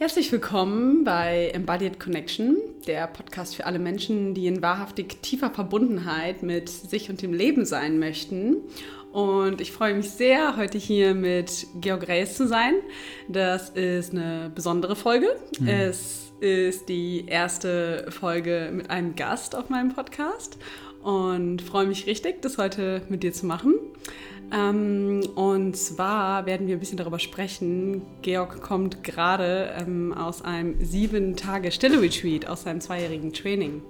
[0.00, 2.56] Herzlich willkommen bei Embodied Connection,
[2.86, 7.66] der Podcast für alle Menschen, die in wahrhaftig tiefer Verbundenheit mit sich und dem Leben
[7.66, 8.56] sein möchten.
[9.12, 12.76] Und ich freue mich sehr, heute hier mit Georg Reis zu sein.
[13.28, 15.36] Das ist eine besondere Folge.
[15.58, 15.68] Mhm.
[15.68, 20.56] Es ist die erste Folge mit einem Gast auf meinem Podcast
[21.02, 23.74] und freue mich richtig, das heute mit dir zu machen.
[24.52, 28.02] Ähm, und zwar werden wir ein bisschen darüber sprechen.
[28.22, 33.82] Georg kommt gerade ähm, aus einem sieben Tage Stille-Retreat, aus seinem zweijährigen Training.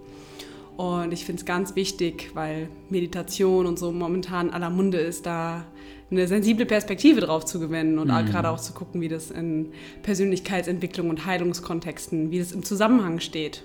[0.77, 5.66] Und ich finde es ganz wichtig, weil Meditation und so momentan aller Munde ist, da
[6.11, 8.27] eine sensible Perspektive drauf zu gewinnen und mhm.
[8.27, 13.63] gerade auch zu gucken, wie das in Persönlichkeitsentwicklung und Heilungskontexten, wie das im Zusammenhang steht.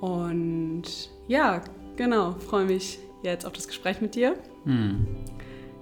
[0.00, 1.62] Und ja,
[1.96, 4.34] genau, freue mich jetzt auf das Gespräch mit dir.
[4.64, 5.06] Mhm.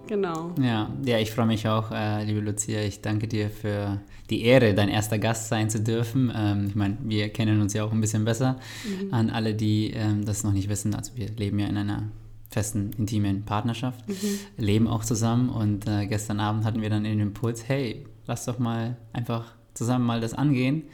[0.06, 0.52] Genau.
[0.60, 2.80] Ja, ja ich freue mich auch, äh, liebe Lucia.
[2.83, 6.33] Ich danke dir für die Ehre, dein erster Gast sein zu dürfen.
[6.34, 8.59] Ähm, ich meine, wir kennen uns ja auch ein bisschen besser.
[8.84, 9.14] Mhm.
[9.14, 12.05] An alle, die ähm, das noch nicht wissen, also wir leben ja in einer
[12.50, 14.39] festen, intimen Partnerschaft, mhm.
[14.56, 18.59] leben auch zusammen und äh, gestern Abend hatten wir dann den Impuls, hey, lass doch
[18.59, 20.84] mal einfach zusammen mal das angehen.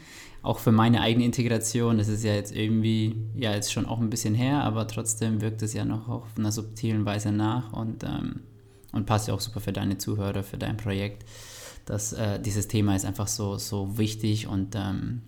[0.43, 4.11] Auch für meine eigene Integration, das ist ja jetzt irgendwie, ja, jetzt schon auch ein
[4.11, 8.41] bisschen her, aber trotzdem wirkt es ja noch auf einer subtilen Weise nach und ähm,
[8.93, 11.25] und passt ja auch super für deine Zuhörer, für dein Projekt.
[11.87, 15.23] Dass äh, dieses Thema ist einfach so, so wichtig und ähm,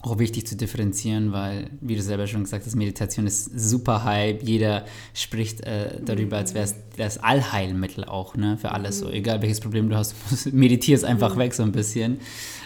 [0.00, 4.42] auch wichtig zu differenzieren, weil, wie du selber schon gesagt hast, Meditation ist super Hype.
[4.42, 8.98] Jeder spricht äh, darüber, als wäre es das Allheilmittel auch ne, für alles.
[8.98, 10.14] So, egal welches Problem du hast,
[10.52, 12.20] meditier es einfach weg so ein bisschen.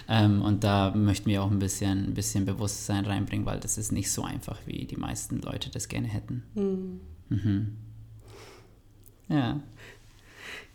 [0.08, 3.92] Ähm, und da möchten wir auch ein bisschen, ein bisschen Bewusstsein reinbringen, weil das ist
[3.92, 6.42] nicht so einfach, wie die meisten Leute das gerne hätten.
[6.54, 7.00] Mhm.
[7.28, 7.76] Mhm.
[9.28, 9.60] Ja.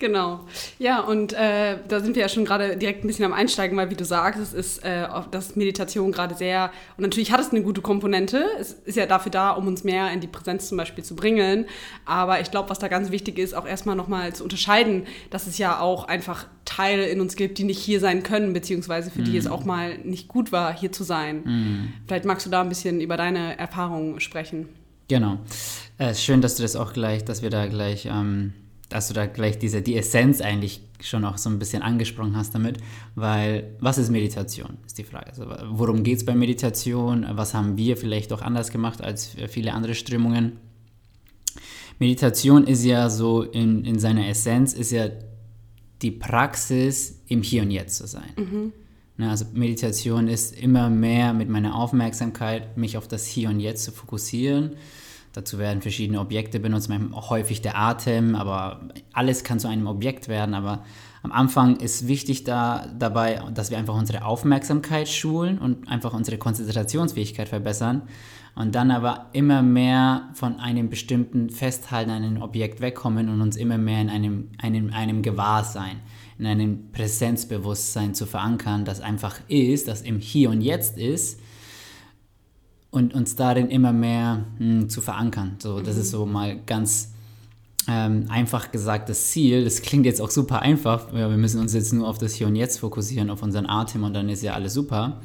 [0.06, 0.42] Genau.
[0.78, 3.90] Ja, und äh, da sind wir ja schon gerade direkt ein bisschen am Einsteigen, weil
[3.90, 7.64] wie du sagst, es ist, äh, das Meditation gerade sehr, und natürlich hat es eine
[7.64, 8.46] gute Komponente.
[8.60, 11.66] Es ist ja dafür da, um uns mehr in die Präsenz zum Beispiel zu bringen.
[12.06, 15.58] Aber ich glaube, was da ganz wichtig ist, auch erstmal nochmal zu unterscheiden, dass es
[15.58, 19.26] ja auch einfach Teile in uns gibt, die nicht hier sein können, beziehungsweise für mm.
[19.26, 19.52] die es mhm.
[19.52, 21.38] auch mal nicht gut war, hier zu sein.
[21.38, 21.94] Mm.
[22.06, 24.70] Vielleicht magst du da ein bisschen über deine Erfahrungen sprechen.
[25.08, 25.40] Genau.
[25.48, 28.06] Es äh, ist schön, dass du das auch gleich, dass wir da gleich.
[28.06, 28.54] Ähm
[28.90, 32.54] dass du da gleich diese, die Essenz eigentlich schon auch so ein bisschen angesprochen hast
[32.56, 32.78] damit,
[33.16, 35.28] weil was ist Meditation, ist die Frage.
[35.28, 37.26] Also, worum geht es bei Meditation?
[37.32, 40.54] Was haben wir vielleicht auch anders gemacht als viele andere Strömungen?
[42.00, 45.10] Meditation ist ja so in, in seiner Essenz, ist ja
[46.02, 48.30] die Praxis, im Hier und Jetzt zu sein.
[48.36, 48.74] Mhm.
[49.18, 53.86] Ne, also Meditation ist immer mehr mit meiner Aufmerksamkeit, mich auf das Hier und Jetzt
[53.86, 54.72] zu fokussieren
[55.36, 60.56] Dazu werden verschiedene Objekte benutzt, häufig der Atem, aber alles kann zu einem Objekt werden.
[60.56, 60.86] Aber
[61.24, 66.38] am Anfang ist wichtig da, dabei, dass wir einfach unsere Aufmerksamkeit schulen und einfach unsere
[66.38, 68.04] Konzentrationsfähigkeit verbessern.
[68.56, 73.58] Und dann aber immer mehr von einem bestimmten Festhalten an einem Objekt wegkommen und uns
[73.58, 75.98] immer mehr in einem, einem, einem Gewahrsein,
[76.40, 81.42] in einem Präsenzbewusstsein zu verankern, das einfach ist, das im Hier und Jetzt ist
[82.96, 85.58] und uns darin immer mehr mh, hm, zu verankern.
[85.60, 86.02] So, das mhm.
[86.02, 87.12] ist so mal ganz
[87.88, 89.64] ähm, einfach gesagt das Ziel.
[89.66, 91.14] Das klingt jetzt auch super einfach.
[91.14, 94.04] Ja, wir müssen uns jetzt nur auf das Hier und Jetzt fokussieren, auf unseren Atem
[94.04, 95.22] und dann ist ja alles super.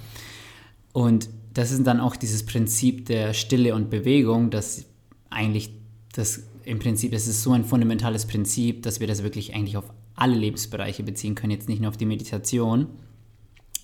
[0.93, 4.85] Und das ist dann auch dieses Prinzip der Stille und Bewegung, das
[5.31, 5.73] eigentlich
[6.13, 9.85] das im Prinzip, das ist so ein fundamentales Prinzip, dass wir das wirklich eigentlich auf
[10.17, 12.89] alle Lebensbereiche beziehen können, jetzt nicht nur auf die Meditation.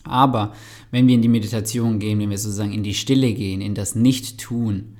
[0.07, 0.53] Aber
[0.91, 3.95] wenn wir in die Meditation gehen, wenn wir sozusagen in die Stille gehen, in das
[3.95, 4.97] Nicht-Tun,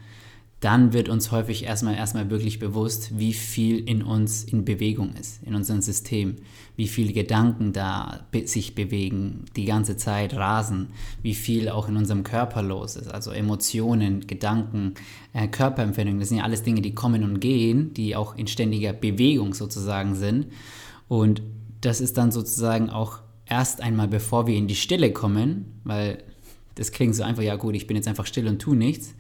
[0.61, 5.43] dann wird uns häufig erstmal erstmal wirklich bewusst, wie viel in uns in Bewegung ist,
[5.43, 6.37] in unserem System,
[6.77, 10.89] wie viele Gedanken da sich bewegen, die ganze Zeit rasen,
[11.23, 14.95] wie viel auch in unserem Körper los ist, also Emotionen, Gedanken,
[15.35, 18.95] äh, Körperempfindungen, das sind ja alles Dinge, die kommen und gehen, die auch in ständiger
[18.95, 20.47] Bewegung sozusagen sind.
[21.07, 21.43] Und
[21.83, 26.23] das ist dann sozusagen auch erst einmal, bevor wir in die Stille kommen, weil
[26.75, 29.15] das klingt so einfach, ja gut, ich bin jetzt einfach still und tu nichts,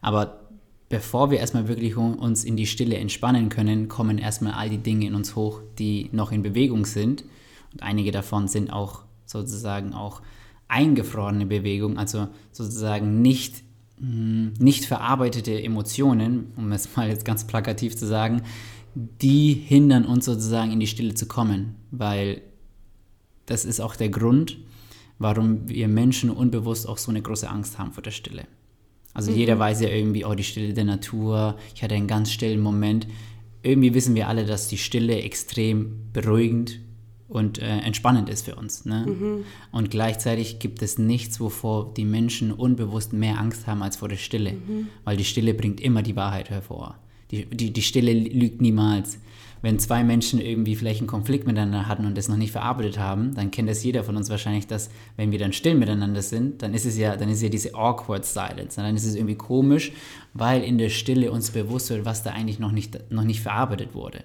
[0.00, 0.40] aber
[0.88, 5.06] bevor wir erstmal wirklich uns in die Stille entspannen können, kommen erstmal all die Dinge
[5.06, 7.24] in uns hoch, die noch in Bewegung sind.
[7.72, 10.20] Und einige davon sind auch sozusagen auch
[10.68, 13.62] eingefrorene Bewegung, also sozusagen nicht,
[13.98, 18.42] hm, nicht verarbeitete Emotionen, um es mal jetzt ganz plakativ zu sagen,
[18.94, 22.42] die hindern uns sozusagen in die Stille zu kommen, weil
[23.50, 24.58] das ist auch der Grund,
[25.18, 28.44] warum wir Menschen unbewusst auch so eine große Angst haben vor der Stille.
[29.12, 29.38] Also mhm.
[29.38, 33.06] jeder weiß ja irgendwie, oh, die Stille der Natur, ich hatte einen ganz stillen Moment.
[33.62, 36.78] Irgendwie wissen wir alle, dass die Stille extrem beruhigend
[37.28, 38.84] und äh, entspannend ist für uns.
[38.84, 39.06] Ne?
[39.06, 39.44] Mhm.
[39.72, 44.16] Und gleichzeitig gibt es nichts, wovor die Menschen unbewusst mehr Angst haben als vor der
[44.16, 44.88] Stille, mhm.
[45.04, 46.98] weil die Stille bringt immer die Wahrheit hervor.
[47.30, 49.18] Die, die, die Stille lügt niemals
[49.62, 53.34] wenn zwei Menschen irgendwie vielleicht einen Konflikt miteinander hatten und das noch nicht verarbeitet haben,
[53.34, 56.74] dann kennt das jeder von uns wahrscheinlich, dass wenn wir dann still miteinander sind, dann
[56.74, 58.76] ist es ja, dann ist ja diese awkward silence.
[58.76, 59.92] Dann ist es irgendwie komisch,
[60.32, 63.94] weil in der Stille uns bewusst wird, was da eigentlich noch nicht, noch nicht verarbeitet
[63.94, 64.24] wurde.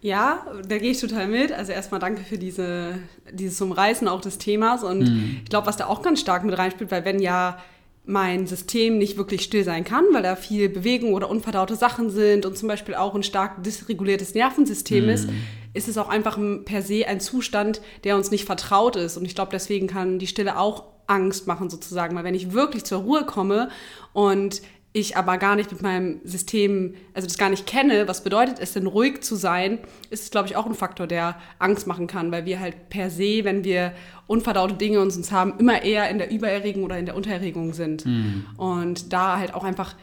[0.00, 1.52] Ja, da gehe ich total mit.
[1.52, 2.98] Also erstmal danke für diese,
[3.32, 4.82] dieses Umreißen auch des Themas.
[4.82, 5.40] Und mhm.
[5.44, 7.58] ich glaube, was da auch ganz stark mit reinspielt, weil wenn ja
[8.04, 12.44] mein System nicht wirklich still sein kann, weil da viel Bewegung oder unverdaute Sachen sind
[12.44, 15.10] und zum Beispiel auch ein stark dysreguliertes Nervensystem mm.
[15.10, 15.28] ist,
[15.72, 19.16] ist es auch einfach per se ein Zustand, der uns nicht vertraut ist.
[19.16, 22.84] Und ich glaube, deswegen kann die Stille auch Angst machen sozusagen, weil wenn ich wirklich
[22.84, 23.68] zur Ruhe komme
[24.12, 24.62] und
[24.94, 28.74] ich aber gar nicht mit meinem System, also das gar nicht kenne, was bedeutet es
[28.74, 29.78] denn ruhig zu sein,
[30.10, 33.08] ist es, glaube ich, auch ein Faktor, der Angst machen kann, weil wir halt per
[33.08, 33.92] se, wenn wir
[34.26, 38.04] unverdaute Dinge uns, uns haben, immer eher in der Übererregung oder in der Untererregung sind.
[38.04, 38.44] Mhm.
[38.58, 39.94] Und da halt auch einfach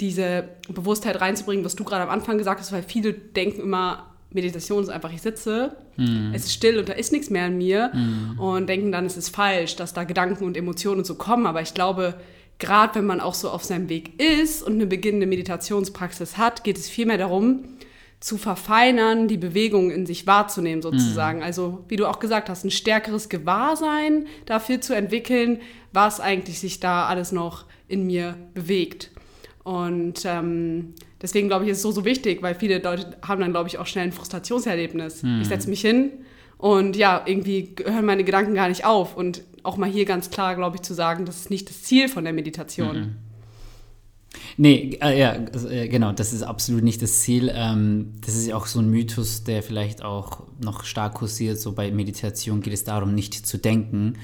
[0.00, 4.82] diese Bewusstheit reinzubringen, was du gerade am Anfang gesagt hast, weil viele denken immer, Meditation
[4.82, 6.32] ist einfach, ich sitze, mm.
[6.32, 8.38] es ist still und da ist nichts mehr in mir mm.
[8.38, 11.46] und denken dann, es ist falsch, dass da Gedanken und Emotionen so kommen.
[11.46, 12.14] Aber ich glaube,
[12.60, 16.78] gerade wenn man auch so auf seinem Weg ist und eine beginnende Meditationspraxis hat, geht
[16.78, 17.64] es vielmehr darum,
[18.20, 21.38] zu verfeinern, die Bewegung in sich wahrzunehmen sozusagen.
[21.38, 21.44] Mhm.
[21.44, 25.60] Also wie du auch gesagt hast, ein stärkeres Gewahrsein dafür zu entwickeln,
[25.92, 29.10] was eigentlich sich da alles noch in mir bewegt.
[29.64, 33.52] Und ähm, deswegen glaube ich, ist es so, so wichtig, weil viele Leute haben dann,
[33.52, 35.22] glaube ich, auch schnell ein Frustrationserlebnis.
[35.22, 35.40] Mhm.
[35.40, 36.12] Ich setze mich hin
[36.60, 39.16] und ja, irgendwie hören meine Gedanken gar nicht auf.
[39.16, 42.08] Und auch mal hier ganz klar, glaube ich, zu sagen, das ist nicht das Ziel
[42.08, 42.98] von der Meditation.
[42.98, 43.16] Mhm.
[44.58, 45.34] Nee, äh, ja,
[45.70, 47.50] äh, genau, das ist absolut nicht das Ziel.
[47.54, 51.58] Ähm, das ist ja auch so ein Mythos, der vielleicht auch noch stark kursiert.
[51.58, 54.18] So bei Meditation geht es darum, nicht zu denken.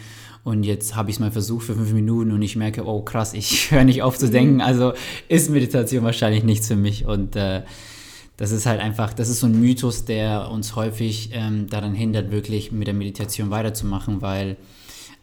[0.45, 3.33] Und jetzt habe ich es mal versucht für fünf Minuten und ich merke, oh krass,
[3.33, 4.57] ich höre nicht auf zu denken.
[4.57, 4.61] Mhm.
[4.61, 4.93] Also
[5.29, 7.07] ist Meditation wahrscheinlich nichts für mich.
[7.07, 7.63] Und äh,
[8.37, 12.31] das ist halt einfach, das ist so ein Mythos, der uns häufig ähm, daran hindert,
[12.31, 14.57] wirklich mit der Meditation weiterzumachen, weil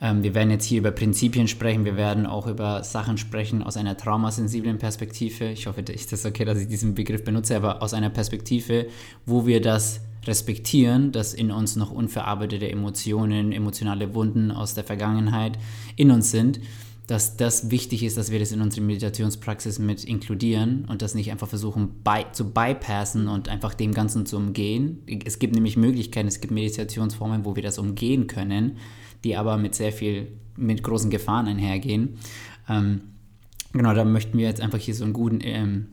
[0.02, 3.78] ähm, wir werden jetzt hier über Prinzipien sprechen, wir werden auch über Sachen sprechen aus
[3.78, 5.50] einer traumasensiblen Perspektive.
[5.50, 8.88] Ich hoffe, ist okay, dass ich diesen Begriff benutze, aber aus einer Perspektive,
[9.26, 15.58] wo wir das respektieren, dass in uns noch unverarbeitete Emotionen, emotionale Wunden aus der Vergangenheit
[15.96, 16.60] in uns sind,
[17.08, 21.32] dass das wichtig ist, dass wir das in unsere Meditationspraxis mit inkludieren und das nicht
[21.32, 25.04] einfach versuchen by, zu bypassen und einfach dem Ganzen zu umgehen.
[25.26, 28.78] Es gibt nämlich Möglichkeiten, es gibt Meditationsformen, wo wir das umgehen können
[29.24, 32.18] die aber mit sehr viel, mit großen Gefahren einhergehen.
[32.70, 33.02] Ähm,
[33.72, 35.88] genau, da möchten wir jetzt einfach hier so einen guten, ähm,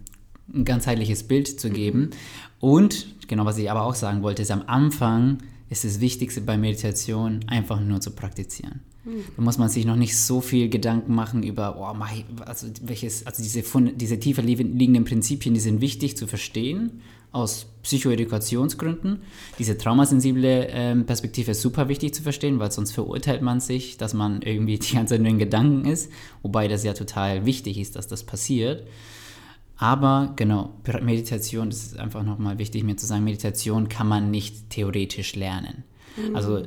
[0.52, 2.10] ein ganzheitliches Bild zu geben.
[2.58, 6.58] Und, genau, was ich aber auch sagen wollte, ist am Anfang ist das Wichtigste bei
[6.58, 8.80] Meditation einfach nur zu praktizieren.
[9.05, 9.25] Mhm.
[9.37, 13.43] Da muss man sich noch nicht so viel Gedanken machen über, oh, also welches, also
[13.43, 13.62] diese,
[13.94, 17.00] diese tiefer liegenden Prinzipien, die sind wichtig zu verstehen
[17.32, 19.23] aus Psychoedukationsgründen.
[19.58, 24.14] Diese traumasensible ähm, Perspektive ist super wichtig zu verstehen, weil sonst verurteilt man sich, dass
[24.14, 26.11] man irgendwie die ganze Zeit nur in Gedanken ist,
[26.43, 28.87] wobei das ja total wichtig ist, dass das passiert.
[29.76, 34.69] Aber genau, Meditation, das ist einfach nochmal wichtig mir zu sagen, Meditation kann man nicht
[34.69, 35.85] theoretisch lernen.
[36.16, 36.36] Mhm.
[36.36, 36.66] Also äh,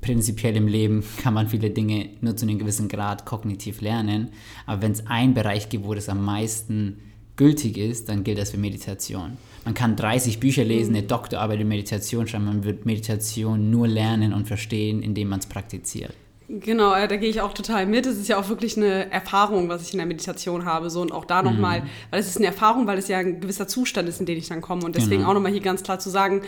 [0.00, 4.30] prinzipiell im Leben kann man viele Dinge nur zu einem gewissen Grad kognitiv lernen,
[4.66, 7.00] aber wenn es einen Bereich gibt, wo das am meisten
[7.36, 9.38] gültig ist, dann gilt das für Meditation.
[9.64, 14.32] Man kann 30 Bücher lesen, eine Doktorarbeit in Meditation schreiben, man wird Meditation nur lernen
[14.32, 16.12] und verstehen, indem man es praktiziert.
[16.52, 18.06] Genau, da gehe ich auch total mit.
[18.06, 20.90] Es ist ja auch wirklich eine Erfahrung, was ich in der Meditation habe.
[20.90, 21.86] So und auch da nochmal, mhm.
[22.10, 24.48] weil es ist eine Erfahrung, weil es ja ein gewisser Zustand ist, in den ich
[24.48, 24.84] dann komme.
[24.84, 25.30] Und deswegen genau.
[25.30, 26.42] auch nochmal hier ganz klar zu sagen,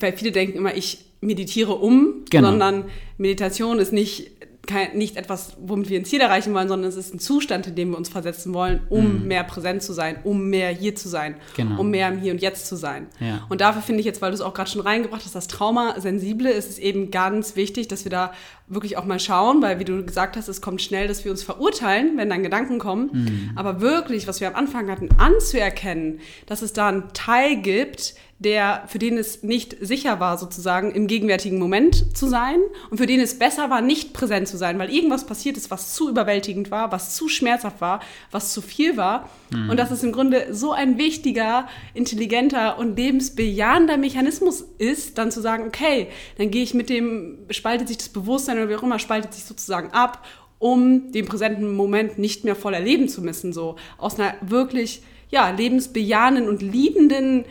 [0.00, 2.48] weil viele denken immer, ich meditiere um, genau.
[2.48, 2.84] sondern
[3.16, 4.32] Meditation ist nicht
[4.66, 7.74] kein, nicht etwas, womit wir ein Ziel erreichen wollen, sondern es ist ein Zustand, in
[7.74, 9.26] dem wir uns versetzen wollen, um mhm.
[9.26, 11.80] mehr präsent zu sein, um mehr hier zu sein, genau.
[11.80, 13.08] um mehr im Hier und Jetzt zu sein.
[13.18, 13.44] Ja.
[13.48, 16.00] Und dafür finde ich jetzt, weil du es auch gerade schon reingebracht hast, das Trauma
[16.00, 18.32] sensible, ist es eben ganz wichtig, dass wir da
[18.68, 21.42] wirklich auch mal schauen, weil wie du gesagt hast, es kommt schnell, dass wir uns
[21.42, 23.10] verurteilen, wenn dann Gedanken kommen.
[23.12, 23.50] Mhm.
[23.56, 28.84] Aber wirklich, was wir am Anfang hatten, anzuerkennen, dass es da einen Teil gibt, der,
[28.88, 32.56] für den es nicht sicher war, sozusagen im gegenwärtigen Moment zu sein
[32.90, 35.94] und für den es besser war, nicht präsent zu sein, weil irgendwas passiert ist, was
[35.94, 39.30] zu überwältigend war, was zu schmerzhaft war, was zu viel war.
[39.50, 39.70] Mhm.
[39.70, 45.40] Und dass es im Grunde so ein wichtiger, intelligenter und lebensbejahender Mechanismus ist, dann zu
[45.40, 46.08] sagen, okay,
[46.38, 49.44] dann gehe ich mit dem, spaltet sich das Bewusstsein oder wie auch immer, spaltet sich
[49.44, 50.24] sozusagen ab,
[50.58, 55.50] um den präsenten Moment nicht mehr voll erleben zu müssen, so aus einer wirklich, ja,
[55.50, 57.44] lebensbejahenden und liebenden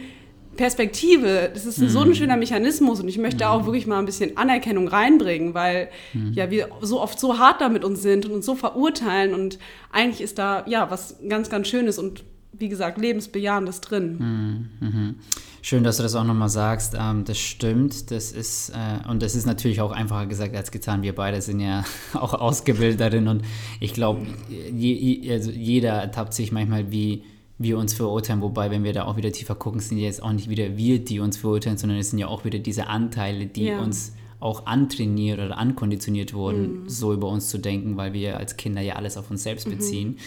[0.58, 4.38] Perspektive, das ist so ein schöner Mechanismus und ich möchte auch wirklich mal ein bisschen
[4.38, 5.90] Anerkennung reinbringen, weil
[6.34, 9.60] ja wir so oft so hart da mit uns sind und uns so verurteilen und
[9.92, 14.70] eigentlich ist da ja was ganz, ganz Schönes und wie gesagt, lebensbejahendes drin.
[14.80, 15.16] Mhm.
[15.64, 16.96] Schön, dass du das auch nochmal sagst.
[17.00, 18.10] Ähm, das stimmt.
[18.12, 21.02] Das ist, äh, und das ist natürlich auch einfacher gesagt als getan.
[21.02, 23.44] Wir beide sind ja auch ausgebildet darin und
[23.80, 27.24] ich glaube, je, also jeder ertappt sich manchmal, wie
[27.64, 30.32] wir uns verurteilen, wobei, wenn wir da auch wieder tiefer gucken, sind ja jetzt auch
[30.32, 33.66] nicht wieder wir, die uns verurteilen, sondern es sind ja auch wieder diese Anteile, die
[33.66, 33.80] ja.
[33.80, 36.90] uns auch antrainiert oder ankonditioniert wurden, mhm.
[36.90, 39.72] so über uns zu denken, weil wir als Kinder ja alles auf uns selbst mhm.
[39.72, 40.08] beziehen.
[40.10, 40.18] Mhm.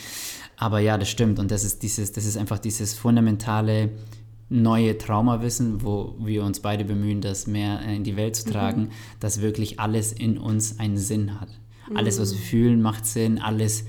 [0.56, 1.38] Aber ja, das stimmt.
[1.40, 3.90] Und das ist dieses, das ist einfach dieses fundamentale
[4.48, 8.90] neue Traumawissen, wo wir uns beide bemühen, das mehr in die Welt zu tragen, mhm.
[9.18, 11.48] dass wirklich alles in uns einen Sinn hat.
[11.90, 11.96] Mhm.
[11.96, 12.44] Alles, was wir mhm.
[12.44, 13.84] fühlen, macht Sinn, alles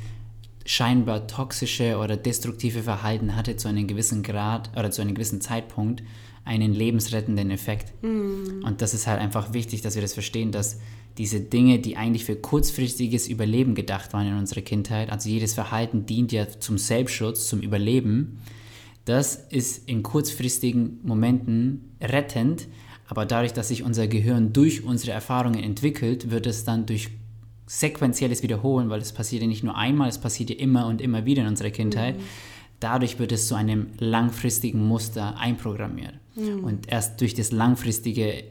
[0.66, 6.04] scheinbar toxische oder destruktive Verhalten hatte zu einem gewissen Grad oder zu einem gewissen Zeitpunkt
[6.44, 7.94] einen lebensrettenden Effekt.
[8.04, 8.64] Mhm.
[8.64, 10.80] Und das ist halt einfach wichtig, dass wir das verstehen, dass
[11.18, 16.06] diese Dinge, die eigentlich für kurzfristiges Überleben gedacht waren in unserer Kindheit, also jedes Verhalten
[16.06, 18.40] dient ja zum Selbstschutz, zum Überleben,
[19.06, 22.68] das ist in kurzfristigen Momenten rettend,
[23.08, 27.12] aber dadurch, dass sich unser Gehirn durch unsere Erfahrungen entwickelt, wird es dann durch
[27.68, 31.26] sequenzielles Wiederholen, weil es passiert ja nicht nur einmal, es passiert ja immer und immer
[31.26, 32.18] wieder in unserer Kindheit.
[32.18, 32.24] Mhm.
[32.80, 36.14] Dadurch wird es zu einem langfristigen Muster einprogrammiert.
[36.36, 36.64] Mhm.
[36.64, 38.44] Und erst durch das Langfristige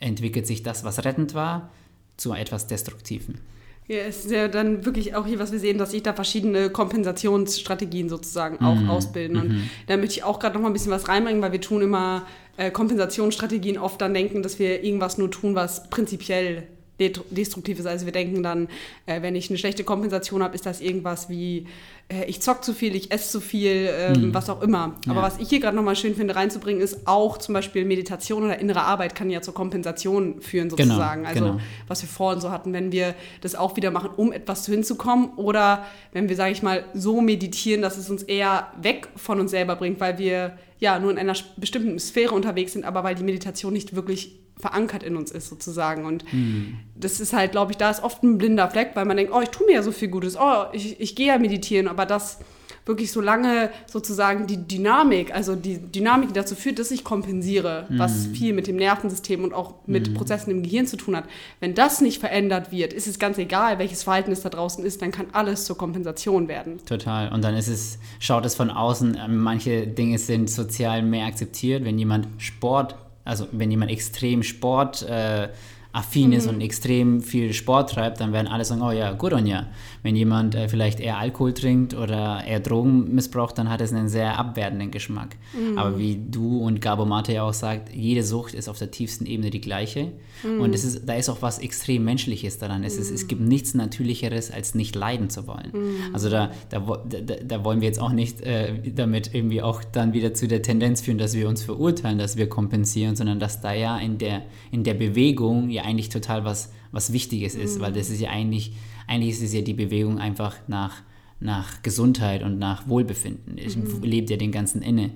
[0.00, 1.70] entwickelt sich das, was rettend war,
[2.16, 3.40] zu etwas Destruktiven.
[3.86, 6.70] Ja, es ist ja dann wirklich auch hier, was wir sehen, dass sich da verschiedene
[6.70, 8.88] Kompensationsstrategien sozusagen auch mhm.
[8.88, 9.36] ausbilden.
[9.36, 9.70] Und mhm.
[9.86, 12.26] da möchte ich auch gerade noch mal ein bisschen was reinbringen, weil wir tun immer
[12.56, 16.66] äh, Kompensationsstrategien oft dann denken, dass wir irgendwas nur tun, was prinzipiell
[16.98, 17.86] destruktiv ist.
[17.86, 18.68] Also wir denken dann,
[19.06, 21.66] äh, wenn ich eine schlechte Kompensation habe, ist das irgendwas wie
[22.08, 24.34] äh, ich zock zu viel, ich esse zu viel, ähm, mhm.
[24.34, 24.94] was auch immer.
[25.06, 25.22] Aber ja.
[25.22, 28.82] was ich hier gerade nochmal schön finde reinzubringen, ist auch zum Beispiel Meditation oder innere
[28.82, 31.22] Arbeit kann ja zur Kompensation führen genau, sozusagen.
[31.22, 31.60] Genau, also genau.
[31.88, 35.84] was wir vorhin so hatten, wenn wir das auch wieder machen, um etwas hinzukommen oder
[36.12, 39.76] wenn wir, sage ich mal, so meditieren, dass es uns eher weg von uns selber
[39.76, 43.72] bringt, weil wir ja nur in einer bestimmten Sphäre unterwegs sind, aber weil die Meditation
[43.72, 46.04] nicht wirklich verankert in uns ist sozusagen.
[46.04, 46.78] Und mhm.
[46.94, 49.40] das ist halt, glaube ich, da ist oft ein blinder Fleck, weil man denkt, oh,
[49.40, 52.38] ich tue mir ja so viel Gutes, oh, ich, ich gehe ja meditieren, aber das
[52.86, 57.86] wirklich so lange sozusagen die Dynamik, also die Dynamik, die dazu führt, dass ich kompensiere,
[57.88, 57.98] mhm.
[57.98, 60.14] was viel mit dem Nervensystem und auch mit mhm.
[60.14, 61.24] Prozessen im Gehirn zu tun hat.
[61.60, 65.00] Wenn das nicht verändert wird, ist es ganz egal, welches Verhalten es da draußen ist,
[65.02, 66.78] dann kann alles zur Kompensation werden.
[66.84, 67.32] Total.
[67.32, 71.98] Und dann ist es, schaut es von außen, manche Dinge sind sozial mehr akzeptiert, wenn
[71.98, 75.48] jemand Sport also wenn jemand extrem Sport äh,
[75.94, 76.54] affin ist mhm.
[76.54, 79.68] und extrem viel Sport treibt, dann werden alle sagen, oh ja, gut und ja.
[80.02, 84.08] Wenn jemand äh, vielleicht eher Alkohol trinkt oder eher Drogen missbraucht, dann hat es einen
[84.08, 85.36] sehr abwertenden Geschmack.
[85.56, 85.78] Mhm.
[85.78, 89.24] Aber wie du und Gabo Mate ja auch sagt, jede Sucht ist auf der tiefsten
[89.24, 90.10] Ebene die gleiche.
[90.42, 90.60] Mhm.
[90.60, 92.82] Und es ist, da ist auch was extrem Menschliches daran.
[92.82, 93.28] Es, ist, es mhm.
[93.28, 95.70] gibt nichts Natürlicheres, als nicht leiden zu wollen.
[95.72, 95.96] Mhm.
[96.12, 100.12] Also da, da, da, da, wollen wir jetzt auch nicht äh, damit irgendwie auch dann
[100.12, 103.72] wieder zu der Tendenz führen, dass wir uns verurteilen, dass wir kompensieren, sondern dass da
[103.72, 107.82] ja in der, in der Bewegung ja eigentlich total was, was Wichtiges ist, mhm.
[107.82, 108.76] weil das ist ja eigentlich,
[109.06, 111.02] eigentlich ist es ja die Bewegung einfach nach,
[111.40, 113.58] nach Gesundheit und nach Wohlbefinden.
[113.58, 114.02] Ich mhm.
[114.02, 115.10] lebt ja den ganzen inne.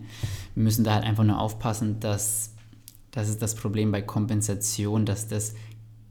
[0.54, 2.54] Wir müssen da halt einfach nur aufpassen, dass
[3.10, 5.54] das ist das Problem bei Kompensation, dass das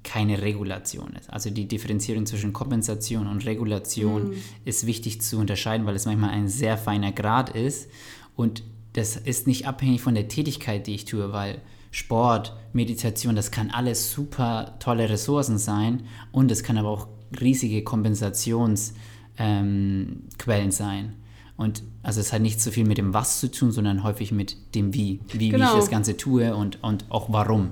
[0.03, 1.29] keine Regulation ist.
[1.29, 4.33] Also die Differenzierung zwischen Kompensation und Regulation mhm.
[4.65, 7.89] ist wichtig zu unterscheiden, weil es manchmal ein sehr feiner Grad ist
[8.35, 11.61] und das ist nicht abhängig von der Tätigkeit, die ich tue, weil
[11.97, 17.07] Sport, Meditation, das kann alles super tolle Ressourcen sein und es kann aber auch
[17.41, 18.93] riesige Kompensationsquellen
[19.39, 21.13] ähm, sein.
[21.55, 24.75] Und also es hat nicht so viel mit dem Was zu tun, sondern häufig mit
[24.75, 25.21] dem Wie.
[25.29, 25.39] Wie, genau.
[25.39, 25.75] wie ich genau.
[25.75, 27.71] das Ganze tue und, und auch warum.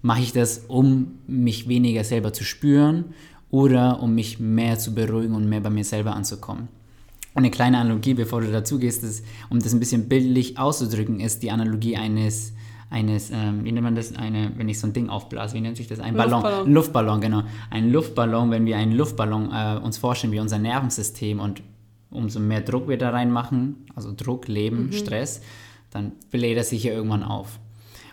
[0.00, 3.12] Mache ich das, um mich weniger selber zu spüren
[3.50, 6.68] oder um mich mehr zu beruhigen und mehr bei mir selber anzukommen?
[7.34, 11.20] Und eine kleine Analogie, bevor du dazu gehst, ist, um das ein bisschen bildlich auszudrücken,
[11.20, 12.54] ist die Analogie eines
[12.92, 15.76] eines, ähm, wie nennt man das, eine, wenn ich so ein Ding aufblase, wie nennt
[15.76, 15.98] sich das?
[15.98, 16.42] Ein Ballon.
[16.42, 16.66] Luftballon.
[16.66, 17.42] Ein Luftballon, genau.
[17.70, 21.62] Ein Luftballon, wenn wir einen Luftballon äh, uns vorstellen wie unser Nervensystem und
[22.10, 24.92] umso mehr Druck wir da reinmachen, also Druck, Leben, mhm.
[24.92, 25.40] Stress,
[25.90, 27.58] dann bläht er sich ja irgendwann auf.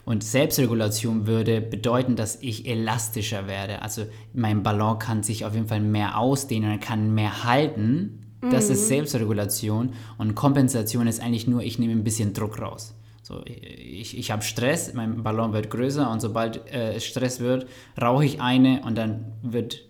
[0.06, 3.82] Und Selbstregulation würde bedeuten, dass ich elastischer werde.
[3.82, 8.22] Also mein Ballon kann sich auf jeden Fall mehr ausdehnen, er kann mehr halten.
[8.42, 8.74] Das mhm.
[8.74, 9.92] ist Selbstregulation.
[10.18, 12.96] Und Kompensation ist eigentlich nur, ich nehme ein bisschen Druck raus.
[13.30, 17.68] So, ich, ich habe Stress, mein Ballon wird größer und sobald äh, Stress wird,
[18.02, 19.86] rauche ich eine und dann wird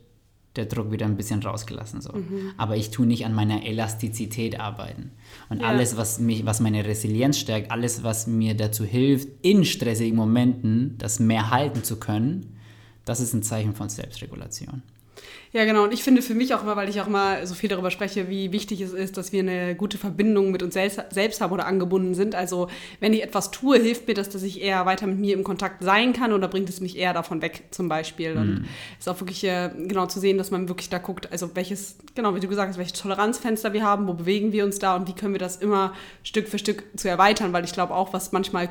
[0.57, 2.01] der Druck wieder ein bisschen rausgelassen.
[2.01, 2.11] So.
[2.11, 2.51] Mhm.
[2.57, 5.11] Aber ich tue nicht an meiner Elastizität arbeiten.
[5.47, 5.69] Und ja.
[5.69, 10.95] alles, was, mich, was meine Resilienz stärkt, alles, was mir dazu hilft, in stressigen Momenten
[10.97, 12.57] das mehr halten zu können,
[13.05, 14.83] das ist ein Zeichen von Selbstregulation.
[15.51, 15.83] Ja, genau.
[15.83, 18.29] Und ich finde für mich auch immer, weil ich auch immer so viel darüber spreche,
[18.29, 22.13] wie wichtig es ist, dass wir eine gute Verbindung mit uns selbst haben oder angebunden
[22.13, 22.35] sind.
[22.35, 22.67] Also
[22.99, 25.83] wenn ich etwas tue, hilft mir das, dass ich eher weiter mit mir im Kontakt
[25.83, 28.33] sein kann oder bringt es mich eher davon weg zum Beispiel.
[28.33, 28.65] Und mhm.
[28.99, 32.35] ist auch wirklich äh, genau zu sehen, dass man wirklich da guckt, also welches, genau
[32.35, 35.13] wie du gesagt hast, welche Toleranzfenster wir haben, wo bewegen wir uns da und wie
[35.13, 38.69] können wir das immer Stück für Stück zu erweitern, weil ich glaube auch, was manchmal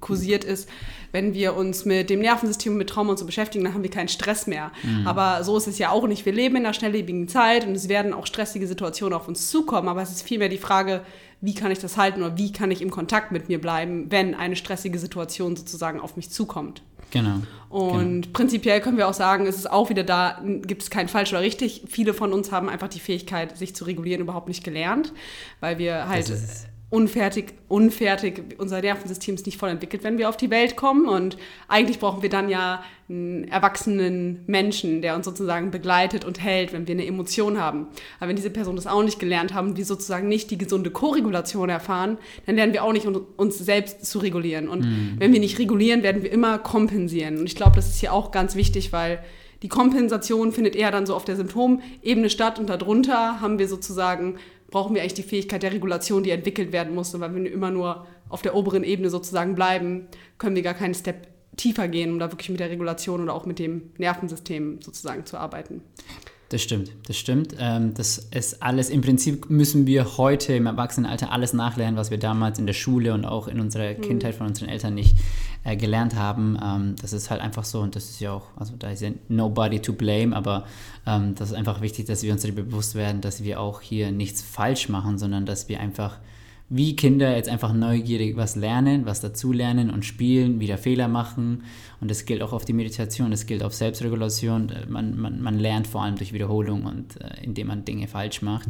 [0.00, 0.68] kursiert ist,
[1.12, 3.90] wenn wir uns mit dem Nervensystem und mit Trauma und so beschäftigen, dann haben wir
[3.90, 4.70] keinen Stress mehr.
[4.82, 5.06] Mhm.
[5.06, 6.15] Aber so ist es ja auch nicht.
[6.24, 9.88] Wir leben in einer schnelllebigen Zeit und es werden auch stressige Situationen auf uns zukommen.
[9.88, 11.02] Aber es ist vielmehr die Frage,
[11.40, 14.34] wie kann ich das halten oder wie kann ich im Kontakt mit mir bleiben, wenn
[14.34, 16.82] eine stressige Situation sozusagen auf mich zukommt.
[17.10, 17.42] Genau.
[17.68, 18.32] Und genau.
[18.32, 21.42] prinzipiell können wir auch sagen, es ist auch wieder da, gibt es kein falsch oder
[21.42, 21.84] richtig.
[21.88, 25.12] Viele von uns haben einfach die Fähigkeit, sich zu regulieren, überhaupt nicht gelernt,
[25.60, 26.32] weil wir halt
[26.88, 31.08] unfertig, unfertig, unser Nervensystem ist nicht voll entwickelt, wenn wir auf die Welt kommen.
[31.08, 36.72] Und eigentlich brauchen wir dann ja einen erwachsenen Menschen, der uns sozusagen begleitet und hält,
[36.72, 37.88] wenn wir eine Emotion haben.
[38.20, 41.68] Aber wenn diese Person das auch nicht gelernt haben, wir sozusagen nicht die gesunde Koregulation
[41.68, 44.68] erfahren, dann lernen wir auch nicht, uns selbst zu regulieren.
[44.68, 45.16] Und mhm.
[45.18, 47.38] wenn wir nicht regulieren, werden wir immer kompensieren.
[47.38, 49.24] Und ich glaube, das ist hier auch ganz wichtig, weil
[49.62, 54.36] die Kompensation findet eher dann so auf der Symptomebene statt und darunter haben wir sozusagen
[54.70, 57.14] brauchen wir eigentlich die Fähigkeit der Regulation, die entwickelt werden muss.
[57.14, 60.08] Und weil wir immer nur auf der oberen Ebene sozusagen bleiben,
[60.38, 63.46] können wir gar keinen Step tiefer gehen, um da wirklich mit der Regulation oder auch
[63.46, 65.82] mit dem Nervensystem sozusagen zu arbeiten.
[66.48, 67.56] Das stimmt, das stimmt.
[67.58, 72.18] Ähm, das ist alles, im Prinzip müssen wir heute im Erwachsenenalter alles nachlernen, was wir
[72.18, 74.00] damals in der Schule und auch in unserer mhm.
[74.00, 75.16] Kindheit von unseren Eltern nicht
[75.64, 76.56] äh, gelernt haben.
[76.62, 79.10] Ähm, das ist halt einfach so und das ist ja auch, also da ist ja
[79.28, 80.66] nobody to blame, aber
[81.04, 84.12] ähm, das ist einfach wichtig, dass wir uns darüber bewusst werden, dass wir auch hier
[84.12, 86.18] nichts falsch machen, sondern dass wir einfach
[86.68, 91.62] wie Kinder jetzt einfach neugierig was lernen, was dazulernen und spielen, wieder Fehler machen.
[92.00, 94.72] Und das gilt auch auf die Meditation, das gilt auf Selbstregulation.
[94.88, 98.68] Man, man, man lernt vor allem durch Wiederholung und äh, indem man Dinge falsch macht.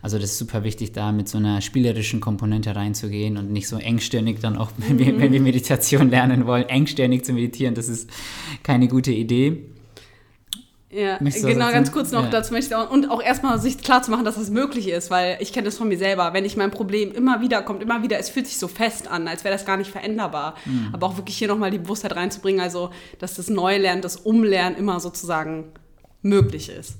[0.00, 3.76] Also das ist super wichtig, da mit so einer spielerischen Komponente reinzugehen und nicht so
[3.76, 7.74] engstirnig dann auch, wenn wir, wenn wir Meditation lernen wollen, engstirnig zu meditieren.
[7.74, 8.08] Das ist
[8.62, 9.64] keine gute Idee.
[10.94, 12.30] Ja, genau, ganz kurz noch ja.
[12.30, 15.10] dazu möchte ich auch, und auch erstmal sich klar zu machen, dass das möglich ist,
[15.10, 18.04] weil ich kenne das von mir selber, wenn ich mein Problem immer wieder kommt, immer
[18.04, 20.54] wieder, es fühlt sich so fest an, als wäre das gar nicht veränderbar.
[20.64, 20.90] Mhm.
[20.92, 25.00] Aber auch wirklich hier nochmal die Bewusstheit reinzubringen, also, dass das Neulernen, das Umlernen immer
[25.00, 25.72] sozusagen
[26.22, 26.96] möglich ist.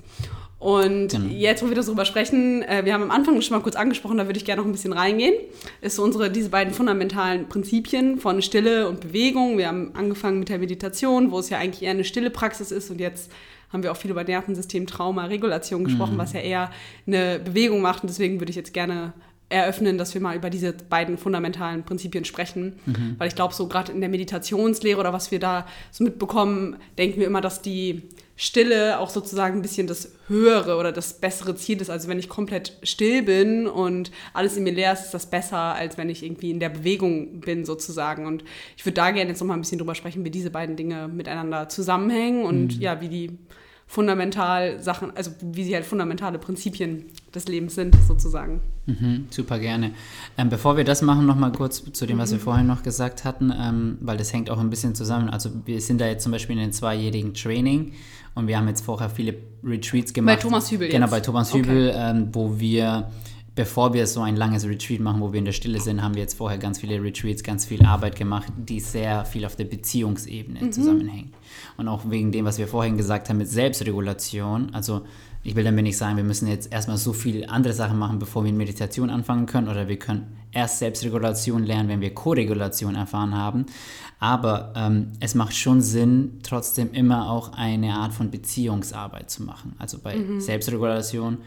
[0.58, 1.26] Und genau.
[1.26, 4.26] jetzt, wo wir darüber sprechen, äh, wir haben am Anfang schon mal kurz angesprochen, da
[4.26, 5.34] würde ich gerne noch ein bisschen reingehen,
[5.82, 9.58] ist so unsere, diese beiden fundamentalen Prinzipien von Stille und Bewegung.
[9.58, 12.90] Wir haben angefangen mit der Meditation, wo es ja eigentlich eher eine stille Praxis ist
[12.90, 13.30] und jetzt
[13.74, 16.18] haben wir auch viel über Nervensystem, Trauma, Regulation gesprochen, mhm.
[16.18, 16.70] was ja eher
[17.06, 18.02] eine Bewegung macht.
[18.02, 19.12] Und deswegen würde ich jetzt gerne
[19.50, 22.74] eröffnen, dass wir mal über diese beiden fundamentalen Prinzipien sprechen.
[22.86, 23.16] Mhm.
[23.18, 27.20] Weil ich glaube, so gerade in der Meditationslehre oder was wir da so mitbekommen, denken
[27.20, 28.02] wir immer, dass die
[28.36, 31.88] Stille auch sozusagen ein bisschen das höhere oder das bessere Ziel ist.
[31.88, 35.56] Also wenn ich komplett still bin und alles in mir leer ist, ist das besser,
[35.56, 38.26] als wenn ich irgendwie in der Bewegung bin sozusagen.
[38.26, 38.42] Und
[38.76, 41.06] ich würde da gerne jetzt noch mal ein bisschen drüber sprechen, wie diese beiden Dinge
[41.06, 42.82] miteinander zusammenhängen und mhm.
[42.82, 43.38] ja, wie die
[43.86, 48.60] fundamental Sachen, also wie sie halt fundamentale Prinzipien des Lebens sind, sozusagen.
[48.86, 49.92] Mhm, super gerne.
[50.36, 52.34] Ähm, bevor wir das machen, noch mal kurz zu dem, was mhm.
[52.36, 55.28] wir vorhin noch gesagt hatten, ähm, weil das hängt auch ein bisschen zusammen.
[55.28, 57.92] Also wir sind da jetzt zum Beispiel in einem zweijährigen Training
[58.34, 60.36] und wir haben jetzt vorher viele Retreats gemacht.
[60.36, 61.10] Bei Thomas Hübel Genau, jetzt.
[61.10, 62.10] bei Thomas Hübel, okay.
[62.10, 63.10] ähm, wo wir
[63.54, 66.22] bevor wir so ein langes Retreat machen, wo wir in der Stille sind, haben wir
[66.22, 70.60] jetzt vorher ganz viele Retreats, ganz viel Arbeit gemacht, die sehr viel auf der Beziehungsebene
[70.60, 70.72] mhm.
[70.72, 71.32] zusammenhängen.
[71.76, 74.74] Und auch wegen dem, was wir vorhin gesagt haben mit Selbstregulation.
[74.74, 75.02] Also
[75.44, 78.42] ich will damit nicht sagen, wir müssen jetzt erstmal so viele andere Sachen machen, bevor
[78.42, 79.68] wir in Meditation anfangen können.
[79.68, 83.66] Oder wir können erst Selbstregulation lernen, wenn wir Koregulation erfahren haben.
[84.18, 89.74] Aber ähm, es macht schon Sinn, trotzdem immer auch eine Art von Beziehungsarbeit zu machen.
[89.78, 90.40] Also bei mhm.
[90.40, 91.38] Selbstregulation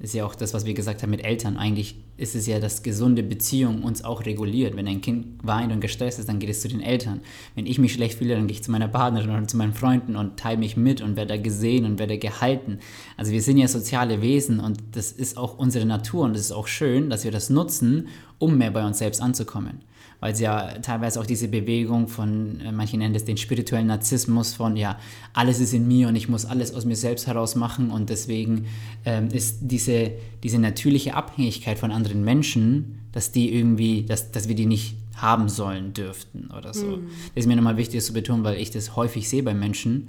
[0.00, 1.56] ist ja auch das, was wir gesagt haben mit Eltern.
[1.56, 4.76] Eigentlich ist es ja, dass gesunde Beziehung uns auch reguliert.
[4.76, 7.20] Wenn ein Kind weint und gestresst ist, dann geht es zu den Eltern.
[7.56, 10.14] Wenn ich mich schlecht fühle, dann gehe ich zu meiner Partnerin oder zu meinen Freunden
[10.14, 12.78] und teile mich mit und werde gesehen und werde gehalten.
[13.16, 16.52] Also wir sind ja soziale Wesen und das ist auch unsere Natur und es ist
[16.52, 18.06] auch schön, dass wir das nutzen,
[18.38, 19.80] um mehr bei uns selbst anzukommen
[20.20, 24.54] weil sie ja teilweise auch diese Bewegung von, äh, manche nennen das den spirituellen Narzissmus
[24.54, 24.98] von, ja,
[25.32, 28.66] alles ist in mir und ich muss alles aus mir selbst heraus machen und deswegen
[29.04, 34.54] ähm, ist diese, diese natürliche Abhängigkeit von anderen Menschen, dass die irgendwie, dass, dass wir
[34.54, 36.86] die nicht haben sollen dürften oder so.
[36.86, 37.08] Mhm.
[37.34, 40.08] Das ist mir nochmal wichtig zu betonen, weil ich das häufig sehe bei Menschen,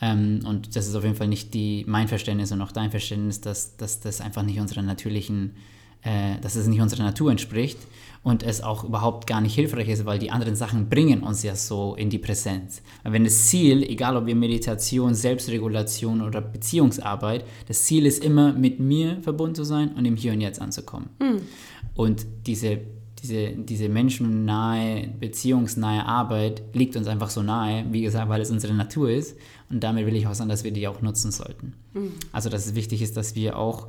[0.00, 3.40] Ähm, und das ist auf jeden Fall nicht die, mein Verständnis und auch dein Verständnis,
[3.40, 5.52] dass, dass das einfach nicht unserer natürlichen,
[6.02, 7.78] äh, dass es nicht unserer Natur entspricht
[8.24, 11.54] und es auch überhaupt gar nicht hilfreich ist, weil die anderen Sachen bringen uns ja
[11.54, 12.82] so in die Präsenz.
[13.04, 18.80] Wenn das Ziel, egal ob wir Meditation, Selbstregulation oder Beziehungsarbeit, das Ziel ist immer, mit
[18.80, 21.10] mir verbunden zu sein und im Hier und Jetzt anzukommen.
[21.20, 21.42] Mhm.
[21.94, 22.80] Und diese,
[23.22, 28.72] diese, diese menschennahe, beziehungsnahe Arbeit liegt uns einfach so nahe, wie gesagt, weil es unsere
[28.72, 29.36] Natur ist.
[29.68, 31.74] Und damit will ich auch sagen, dass wir die auch nutzen sollten.
[31.92, 32.12] Mhm.
[32.32, 33.88] Also, dass es wichtig ist, dass wir auch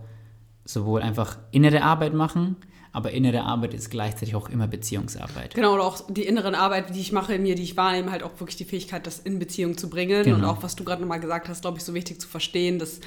[0.65, 2.58] sowohl einfach innere Arbeit machen,
[2.95, 5.53] aber innere Arbeit ist gleichzeitig auch immer Beziehungsarbeit.
[5.53, 8.23] Genau, und auch die inneren Arbeit, die ich mache in mir, die ich wahrnehme, halt
[8.23, 10.23] auch wirklich die Fähigkeit, das in Beziehung zu bringen.
[10.23, 10.38] Genau.
[10.38, 13.01] Und auch, was du gerade nochmal gesagt hast, glaube ich, so wichtig zu verstehen, dass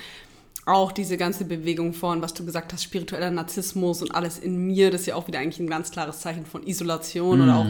[0.66, 4.90] auch diese ganze Bewegung von, was du gesagt hast, spiritueller Narzissmus und alles in mir,
[4.90, 7.42] das ist ja auch wieder eigentlich ein ganz klares Zeichen von Isolation mm.
[7.42, 7.66] oder auch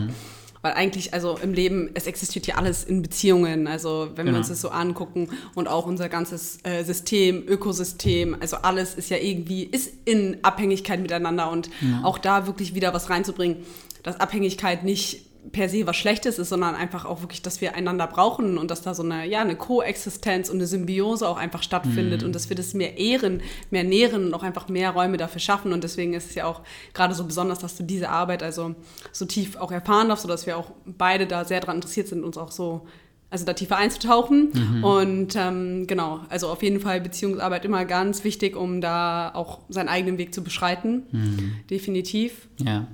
[0.63, 3.67] weil eigentlich, also im Leben, es existiert ja alles in Beziehungen.
[3.67, 4.37] Also wenn genau.
[4.37, 9.11] wir uns das so angucken und auch unser ganzes äh, System, Ökosystem, also alles ist
[9.11, 12.01] ja irgendwie, ist in Abhängigkeit miteinander und ja.
[12.03, 13.59] auch da wirklich wieder was reinzubringen,
[14.03, 18.07] dass Abhängigkeit nicht per se was Schlechtes ist, sondern einfach auch wirklich, dass wir einander
[18.07, 22.21] brauchen und dass da so eine, ja, eine Koexistenz und eine Symbiose auch einfach stattfindet
[22.21, 22.27] mhm.
[22.27, 25.73] und dass wir das mehr ehren, mehr nähren und auch einfach mehr Räume dafür schaffen.
[25.73, 28.75] Und deswegen ist es ja auch gerade so besonders, dass du diese Arbeit also
[29.13, 32.37] so tief auch erfahren darfst, sodass wir auch beide da sehr daran interessiert sind, uns
[32.37, 32.87] auch so
[33.31, 34.51] also da tiefer einzutauchen.
[34.55, 34.85] Mhm.
[34.85, 39.89] Und ähm, genau, also auf jeden Fall Beziehungsarbeit immer ganz wichtig, um da auch seinen
[39.89, 41.03] eigenen Weg zu beschreiten.
[41.13, 41.53] Mhm.
[41.71, 42.49] Definitiv.
[42.59, 42.87] Ja.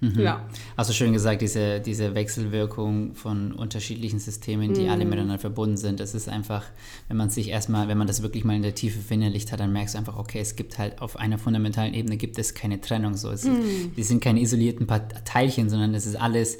[0.00, 0.20] Mhm.
[0.20, 0.48] Ja.
[0.76, 4.90] Also schön gesagt, diese, diese Wechselwirkung von unterschiedlichen Systemen, die mhm.
[4.90, 6.00] alle miteinander verbunden sind.
[6.00, 6.64] Das ist einfach,
[7.08, 9.72] wenn man sich erstmal, wenn man das wirklich mal in der Tiefe verinnerlicht hat, dann
[9.72, 13.16] merkst du einfach, okay, es gibt halt auf einer fundamentalen Ebene gibt es keine Trennung.
[13.16, 13.30] So.
[13.30, 13.92] Es, mhm.
[13.96, 14.86] Die sind keine isolierten
[15.24, 16.58] Teilchen, sondern es ist alles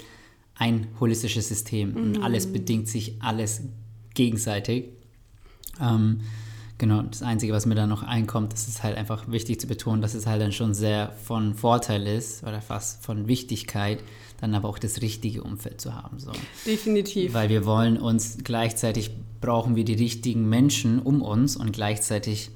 [0.54, 2.22] ein holistisches System und mhm.
[2.22, 3.62] alles bedingt sich alles
[4.14, 4.90] gegenseitig.
[5.80, 6.20] Ähm,
[6.80, 10.14] Genau, das Einzige, was mir da noch einkommt, ist halt einfach wichtig zu betonen, dass
[10.14, 14.02] es halt dann schon sehr von Vorteil ist oder fast von Wichtigkeit,
[14.40, 16.18] dann aber auch das richtige Umfeld zu haben.
[16.18, 16.32] So.
[16.64, 17.34] Definitiv.
[17.34, 19.10] Weil wir wollen uns gleichzeitig
[19.42, 22.50] brauchen wir die richtigen Menschen um uns und gleichzeitig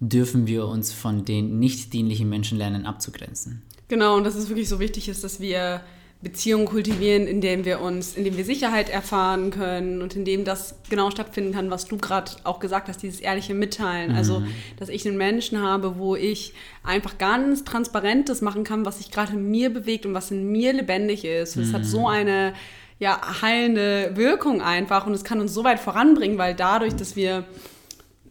[0.00, 3.60] dürfen wir uns von den nicht dienlichen Menschen lernen abzugrenzen.
[3.88, 5.82] Genau, und dass es wirklich so wichtig ist, dass wir
[6.22, 10.44] Beziehungen kultivieren, in denen wir uns, in dem wir Sicherheit erfahren können und in dem
[10.44, 14.14] das genau stattfinden kann, was du gerade auch gesagt hast, dieses ehrliche Mitteilen.
[14.14, 14.46] Also, mhm.
[14.46, 16.52] Also, dass ich einen Menschen habe, wo ich
[16.82, 20.72] einfach ganz transparentes machen kann, was sich gerade in mir bewegt und was in mir
[20.72, 21.56] lebendig ist.
[21.56, 22.06] Und es hat so mhm.
[22.06, 22.54] eine
[22.98, 27.44] ja, heilende Wirkung einfach und es kann uns so weit voranbringen, weil dadurch, dass wir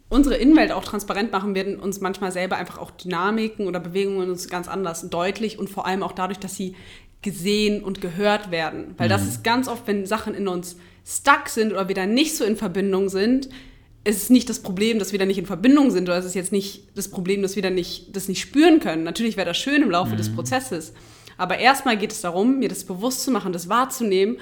[0.09, 4.47] unsere Innenwelt auch transparent machen, werden uns manchmal selber einfach auch Dynamiken oder Bewegungen uns
[4.49, 6.75] ganz anders deutlich und vor allem auch dadurch, dass sie
[7.21, 8.93] gesehen und gehört werden.
[8.97, 9.11] Weil mhm.
[9.11, 12.43] das ist ganz oft, wenn Sachen in uns stuck sind oder wir da nicht so
[12.43, 13.49] in Verbindung sind,
[14.03, 16.35] ist es nicht das Problem, dass wir da nicht in Verbindung sind oder es ist
[16.35, 19.03] jetzt nicht das Problem, dass wir da nicht, das nicht spüren können.
[19.03, 20.17] Natürlich wäre das schön im Laufe mhm.
[20.17, 20.93] des Prozesses.
[21.37, 24.37] Aber erstmal geht es darum, mir das bewusst zu machen, das wahrzunehmen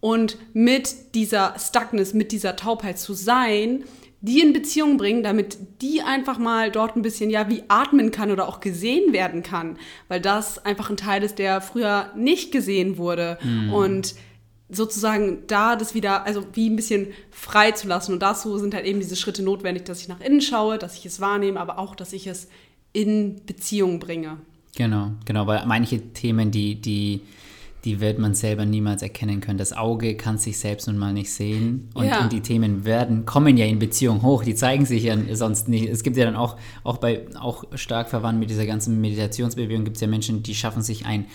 [0.00, 3.84] und mit dieser Stuckness, mit dieser Taubheit zu sein,
[4.20, 8.30] die in Beziehung bringen, damit die einfach mal dort ein bisschen, ja, wie atmen kann
[8.30, 12.98] oder auch gesehen werden kann, weil das einfach ein Teil ist, der früher nicht gesehen
[12.98, 13.72] wurde mhm.
[13.72, 14.14] und
[14.68, 18.84] sozusagen da das wieder, also wie ein bisschen frei zu lassen und dazu sind halt
[18.84, 21.94] eben diese Schritte notwendig, dass ich nach innen schaue, dass ich es wahrnehme, aber auch,
[21.94, 22.48] dass ich es
[22.92, 24.38] in Beziehung bringe.
[24.76, 27.20] Genau, genau, weil manche Themen, die, die
[27.86, 29.58] die wird man selber niemals erkennen können.
[29.58, 31.88] Das Auge kann sich selbst nun mal nicht sehen.
[31.94, 32.20] Und, ja.
[32.20, 34.42] und, die Themen werden, kommen ja in Beziehung hoch.
[34.42, 35.88] Die zeigen sich ja sonst nicht.
[35.88, 39.96] Es gibt ja dann auch, auch bei, auch stark verwandt mit dieser ganzen Meditationsbewegung, gibt
[39.96, 41.26] es ja Menschen, die schaffen sich ein,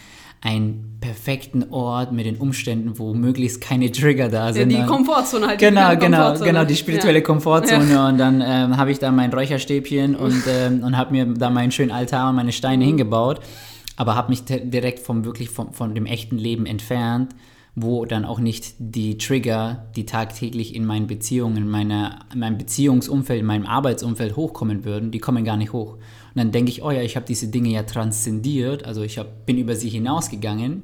[0.42, 4.72] einen perfekten Ort mit den Umständen, wo möglichst keine Trigger da sind.
[4.72, 5.60] Ja, die Komfortzone halt.
[5.60, 7.24] Genau, genau, genau, die spirituelle ja.
[7.24, 7.94] Komfortzone.
[7.94, 8.10] Ja.
[8.10, 11.72] Und dann ähm, habe ich da mein Räucherstäbchen und, ähm, und habe mir da meinen
[11.72, 12.90] schönen Altar und meine Steine mhm.
[12.90, 13.40] hingebaut
[13.95, 17.36] aber habe mich direkt vom wirklich vom, von dem echten Leben entfernt,
[17.75, 22.58] wo dann auch nicht die Trigger, die tagtäglich in meinen Beziehungen, in, meiner, in meinem
[22.58, 25.93] Beziehungsumfeld, in meinem Arbeitsumfeld hochkommen würden, die kommen gar nicht hoch.
[25.93, 29.45] Und dann denke ich, oh ja, ich habe diese Dinge ja transzendiert, also ich hab,
[29.45, 30.84] bin über sie hinausgegangen,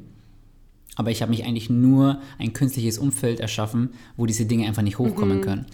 [0.96, 4.98] aber ich habe mich eigentlich nur ein künstliches Umfeld erschaffen, wo diese Dinge einfach nicht
[4.98, 5.42] hochkommen mhm.
[5.42, 5.66] können.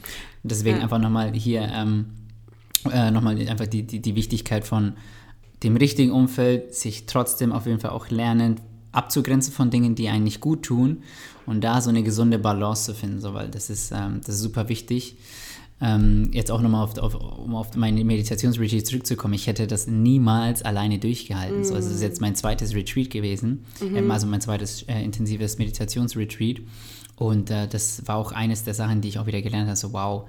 [0.43, 0.83] Deswegen ja.
[0.83, 2.07] einfach nochmal hier ähm,
[2.91, 4.93] äh, nochmal einfach die, die, die Wichtigkeit von
[5.63, 8.59] dem richtigen Umfeld sich trotzdem auf jeden Fall auch lernen,
[8.91, 11.03] abzugrenzen von Dingen, die einen nicht gut tun
[11.45, 14.41] und da so eine gesunde Balance zu finden, so, weil das ist, ähm, das ist
[14.41, 15.17] super wichtig.
[15.81, 20.61] Ähm, jetzt auch nochmal auf, auf, um auf meine Meditationsretreat zurückzukommen, ich hätte das niemals
[20.61, 21.61] alleine durchgehalten.
[21.61, 21.63] Mm.
[21.63, 24.09] So, also es ist jetzt mein zweites Retreat gewesen, mm -hmm.
[24.11, 26.61] also mein zweites äh, intensives Meditationsretreat.
[27.15, 29.91] Und äh, das war auch eines der Sachen, die ich auch wieder gelernt habe, so
[29.91, 30.27] wow,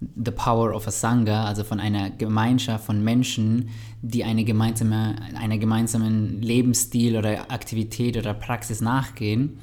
[0.00, 3.70] the power of a Sangha, also von einer Gemeinschaft von Menschen,
[4.02, 9.58] die eine gemeinsame, einer gemeinsamen Lebensstil oder Aktivität oder Praxis nachgehen.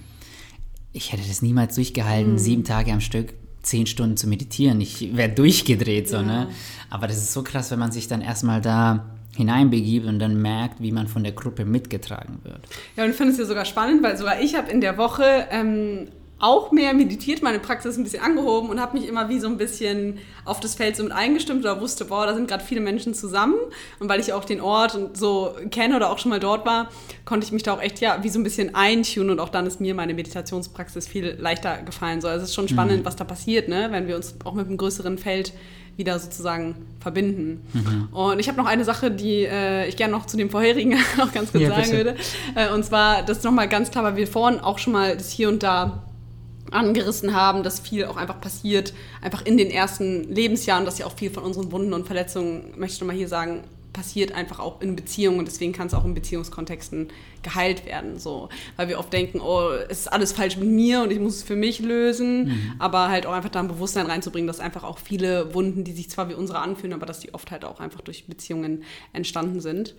[0.91, 2.37] Ich hätte das niemals durchgehalten, mhm.
[2.37, 4.81] sieben Tage am Stück zehn Stunden zu meditieren.
[4.81, 6.27] Ich wäre durchgedreht, so, ne?
[6.27, 6.45] ja.
[6.45, 6.47] ne?
[6.89, 10.81] Aber das ist so krass, wenn man sich dann erstmal da hineinbegibt und dann merkt,
[10.81, 12.59] wie man von der Gruppe mitgetragen wird.
[12.95, 15.47] Ja, und ich finde es ja sogar spannend, weil sogar ich habe in der Woche
[15.49, 16.09] ähm,
[16.43, 19.55] auch mehr meditiert, meine Praxis ein bisschen angehoben und habe mich immer wie so ein
[19.55, 23.13] bisschen auf das Feld so mit eingestimmt oder wusste, boah, da sind gerade viele Menschen
[23.13, 23.55] zusammen.
[23.99, 26.89] Und weil ich auch den Ort und so kenne oder auch schon mal dort war,
[27.23, 29.65] konnte ich mich da auch echt ja wie so ein bisschen eintunen und auch dann
[29.65, 32.19] ist mir meine Meditationspraxis viel leichter gefallen.
[32.19, 33.05] So, also es ist schon spannend, mhm.
[33.05, 33.87] was da passiert, ne?
[33.91, 35.53] wenn wir uns auch mit einem größeren Feld
[35.95, 37.61] wieder sozusagen verbinden.
[37.71, 38.09] Mhm.
[38.11, 41.31] Und ich habe noch eine Sache, die äh, ich gerne noch zu dem vorherigen noch
[41.31, 41.97] ganz kurz ja, sagen bitte.
[41.97, 42.15] würde.
[42.55, 45.47] Äh, und zwar, das nochmal ganz klar, weil wir vorhin auch schon mal das hier
[45.47, 46.03] und da
[46.73, 51.15] angerissen haben, dass viel auch einfach passiert, einfach in den ersten Lebensjahren, dass ja auch
[51.15, 54.95] viel von unseren Wunden und Verletzungen, möchte ich mal hier sagen, passiert einfach auch in
[54.95, 57.09] Beziehungen und deswegen kann es auch in Beziehungskontexten
[57.43, 61.11] geheilt werden, so, weil wir oft denken, oh, es ist alles falsch mit mir und
[61.11, 62.73] ich muss es für mich lösen, mhm.
[62.79, 66.09] aber halt auch einfach da ein Bewusstsein reinzubringen, dass einfach auch viele Wunden, die sich
[66.09, 69.95] zwar wie unsere anfühlen, aber dass die oft halt auch einfach durch Beziehungen entstanden sind.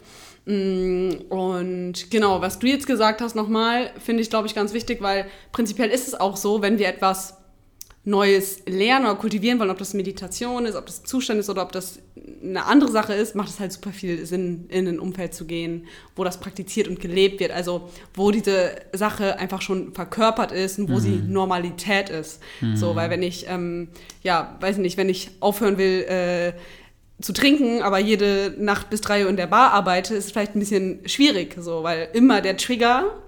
[0.46, 5.00] Mm, und genau, was du jetzt gesagt hast nochmal, finde ich, glaube ich, ganz wichtig,
[5.00, 7.43] weil prinzipiell ist es auch so, wenn wir etwas
[8.06, 11.72] Neues lernen oder kultivieren wollen, ob das Meditation ist, ob das Zustand ist oder ob
[11.72, 12.00] das
[12.42, 15.86] eine andere Sache ist, macht es halt super viel Sinn, in ein Umfeld zu gehen,
[16.14, 17.50] wo das praktiziert und gelebt wird.
[17.50, 21.00] Also wo diese Sache einfach schon verkörpert ist und wo mhm.
[21.00, 22.42] sie Normalität ist.
[22.60, 22.76] Mhm.
[22.76, 23.88] So, weil wenn ich, ähm,
[24.22, 26.52] ja, weiß nicht, wenn ich aufhören will, äh,
[27.22, 30.58] zu trinken, aber jede Nacht bis drei Uhr in der Bar arbeite, ist vielleicht ein
[30.58, 33.23] bisschen schwierig, so, weil immer der Trigger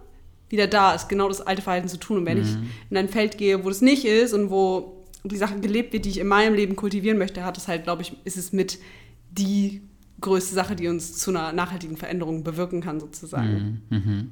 [0.49, 2.19] wieder da ist, genau das alte Verhalten zu tun.
[2.19, 2.45] Und wenn mhm.
[2.45, 6.05] ich in ein Feld gehe, wo das nicht ist und wo die Sache gelebt wird,
[6.05, 8.79] die ich in meinem Leben kultivieren möchte, hat es halt, glaube ich, ist es mit
[9.31, 9.83] die
[10.21, 13.83] größte Sache, die uns zu einer nachhaltigen Veränderung bewirken kann, sozusagen.
[13.91, 13.97] Mhm.
[13.99, 14.31] Mhm.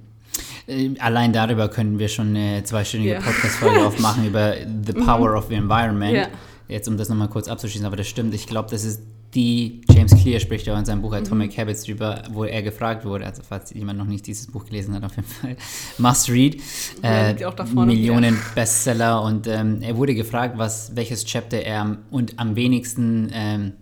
[0.66, 3.22] Äh, allein darüber können wir schon eine zweistündige yeah.
[3.22, 4.54] Podcast-Folge aufmachen über
[4.86, 5.36] The Power mhm.
[5.36, 6.14] of the Environment.
[6.14, 6.28] Yeah.
[6.68, 8.34] Jetzt, um das nochmal kurz abzuschließen, aber das stimmt.
[8.34, 9.02] Ich glaube, das ist
[9.34, 11.60] die James Clear spricht ja in seinem Buch Atomic mhm.
[11.60, 15.04] Habits drüber, wo er gefragt wurde, also falls jemand noch nicht dieses Buch gelesen hat,
[15.04, 15.56] auf jeden Fall,
[15.98, 16.60] must read,
[17.02, 17.34] äh,
[17.74, 23.72] Millionen Bestseller und ähm, er wurde gefragt, was, welches Chapter er und am wenigsten ähm,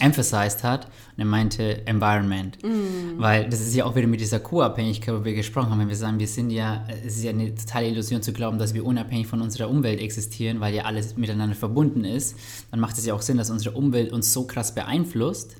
[0.00, 0.86] emphasized hat.
[0.86, 2.58] Und er meinte Environment.
[2.62, 3.18] Mm.
[3.18, 5.78] Weil das ist ja auch wieder mit dieser Co-Abhängigkeit, wo wir gesprochen haben.
[5.78, 8.74] Wenn wir sagen, wir sind ja, es ist ja eine totale Illusion zu glauben, dass
[8.74, 12.36] wir unabhängig von unserer Umwelt existieren, weil ja alles miteinander verbunden ist,
[12.70, 15.56] dann macht es ja auch Sinn, dass unsere Umwelt uns so krass beeinflusst.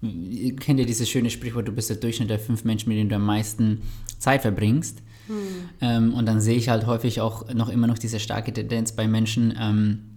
[0.00, 3.16] Kennt ihr dieses schöne Sprichwort, du bist der Durchschnitt der fünf Menschen, mit denen du
[3.16, 3.82] am meisten
[4.18, 5.02] Zeit verbringst?
[5.28, 5.32] Mm.
[5.80, 9.06] Ähm, und dann sehe ich halt häufig auch noch immer noch diese starke Tendenz bei
[9.06, 10.09] Menschen, ähm,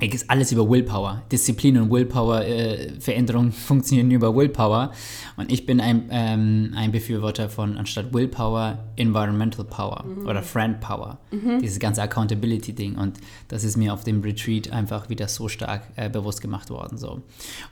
[0.00, 1.22] ist alles über Willpower.
[1.32, 4.92] Disziplin und Willpower, äh, Veränderungen funktionieren über Willpower.
[5.36, 10.26] Und ich bin ein, ähm, ein Befürworter von anstatt Willpower, Environmental Power mhm.
[10.26, 11.18] oder Friend Power.
[11.30, 11.60] Mhm.
[11.60, 12.96] Dieses ganze Accountability-Ding.
[12.96, 16.98] Und das ist mir auf dem Retreat einfach wieder so stark äh, bewusst gemacht worden.
[16.98, 17.22] So.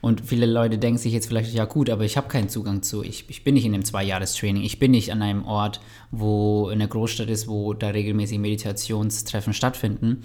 [0.01, 3.03] Und viele Leute denken sich jetzt vielleicht, ja gut, aber ich habe keinen Zugang zu.
[3.03, 4.63] Ich, ich bin nicht in einem Zwei-Jahres-Training.
[4.63, 5.79] Ich bin nicht an einem Ort,
[6.19, 10.23] wo in der Großstadt ist, wo da regelmäßig Meditationstreffen stattfinden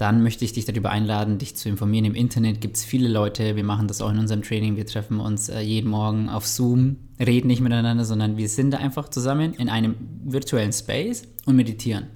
[0.00, 2.06] dann möchte ich dich darüber einladen, dich zu informieren.
[2.06, 5.20] Im Internet gibt es viele Leute, wir machen das auch in unserem Training, wir treffen
[5.20, 9.52] uns äh, jeden Morgen auf Zoom, reden nicht miteinander, sondern wir sind da einfach zusammen
[9.52, 12.06] in einem virtuellen Space und meditieren.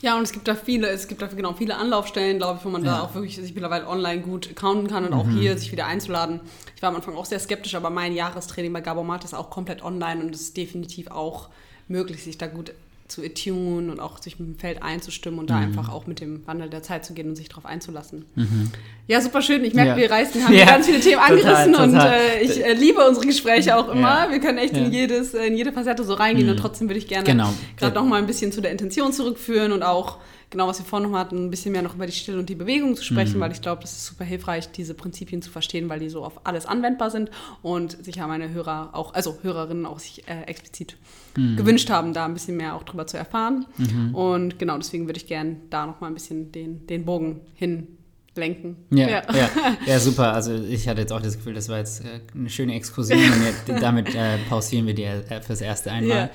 [0.00, 2.70] Ja, und es gibt da viele, es gibt da genau viele Anlaufstellen, glaube ich, wo
[2.70, 2.96] man ja.
[2.96, 5.18] da auch wirklich sich mittlerweile online gut accounten kann und mhm.
[5.18, 6.40] auch hier sich wieder einzuladen.
[6.74, 9.84] Ich war am Anfang auch sehr skeptisch, aber mein Jahrestraining bei Gabomat ist auch komplett
[9.84, 11.50] online und es ist definitiv auch
[11.88, 12.72] möglich, sich da gut
[13.08, 15.64] zu attune und auch sich mit dem Feld einzustimmen und da mhm.
[15.64, 18.24] einfach auch mit dem Wandel der Zeit zu gehen und sich darauf einzulassen.
[18.34, 18.70] Mhm.
[19.06, 19.64] Ja, super schön.
[19.64, 19.96] Ich merke, ja.
[19.96, 20.64] wir reißen, haben ja.
[20.64, 22.06] ganz viele Themen angerissen total, total.
[22.08, 24.24] und äh, ich äh, liebe unsere Gespräche auch immer.
[24.24, 24.30] Ja.
[24.30, 26.52] Wir können echt in, jedes, in jede Facette so reingehen mhm.
[26.52, 27.52] und trotzdem würde ich gerne genau.
[27.76, 30.18] gerade noch mal ein bisschen zu der Intention zurückführen und auch
[30.50, 32.54] genau, was wir vorhin noch hatten, ein bisschen mehr noch über die Stille und die
[32.54, 33.40] Bewegung zu sprechen, mhm.
[33.40, 36.40] weil ich glaube, das ist super hilfreich, diese Prinzipien zu verstehen, weil die so auf
[36.44, 37.30] alles anwendbar sind
[37.62, 40.96] und sich ja meine Hörer auch, also Hörerinnen auch sich äh, explizit
[41.36, 41.56] mhm.
[41.56, 43.66] gewünscht haben, da ein bisschen mehr auch drüber zu erfahren.
[43.76, 44.14] Mhm.
[44.14, 47.88] Und genau, deswegen würde ich gerne da noch mal ein bisschen den, den Bogen hin
[48.36, 48.76] lenken.
[48.90, 49.22] Ja, ja.
[49.34, 49.50] Ja,
[49.86, 49.98] ja.
[49.98, 50.32] super.
[50.32, 53.44] Also ich hatte jetzt auch das Gefühl, das war jetzt äh, eine schöne Exkursion und
[53.44, 56.16] jetzt, damit äh, pausieren wir die äh, fürs erste einmal.
[56.16, 56.30] Ja.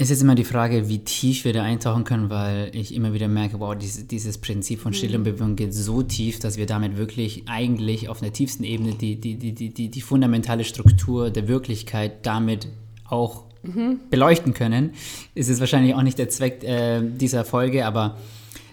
[0.00, 3.26] Es ist immer die Frage, wie tief wir da eintauchen können, weil ich immer wieder
[3.26, 5.32] merke, wow, dieses, dieses Prinzip von Stille und mhm.
[5.32, 9.34] Bewegung geht so tief, dass wir damit wirklich eigentlich auf der tiefsten Ebene die, die,
[9.34, 12.68] die, die, die, die fundamentale Struktur der Wirklichkeit damit
[13.08, 13.98] auch mhm.
[14.08, 14.92] beleuchten können.
[15.34, 18.18] Es ist wahrscheinlich auch nicht der Zweck äh, dieser Folge, aber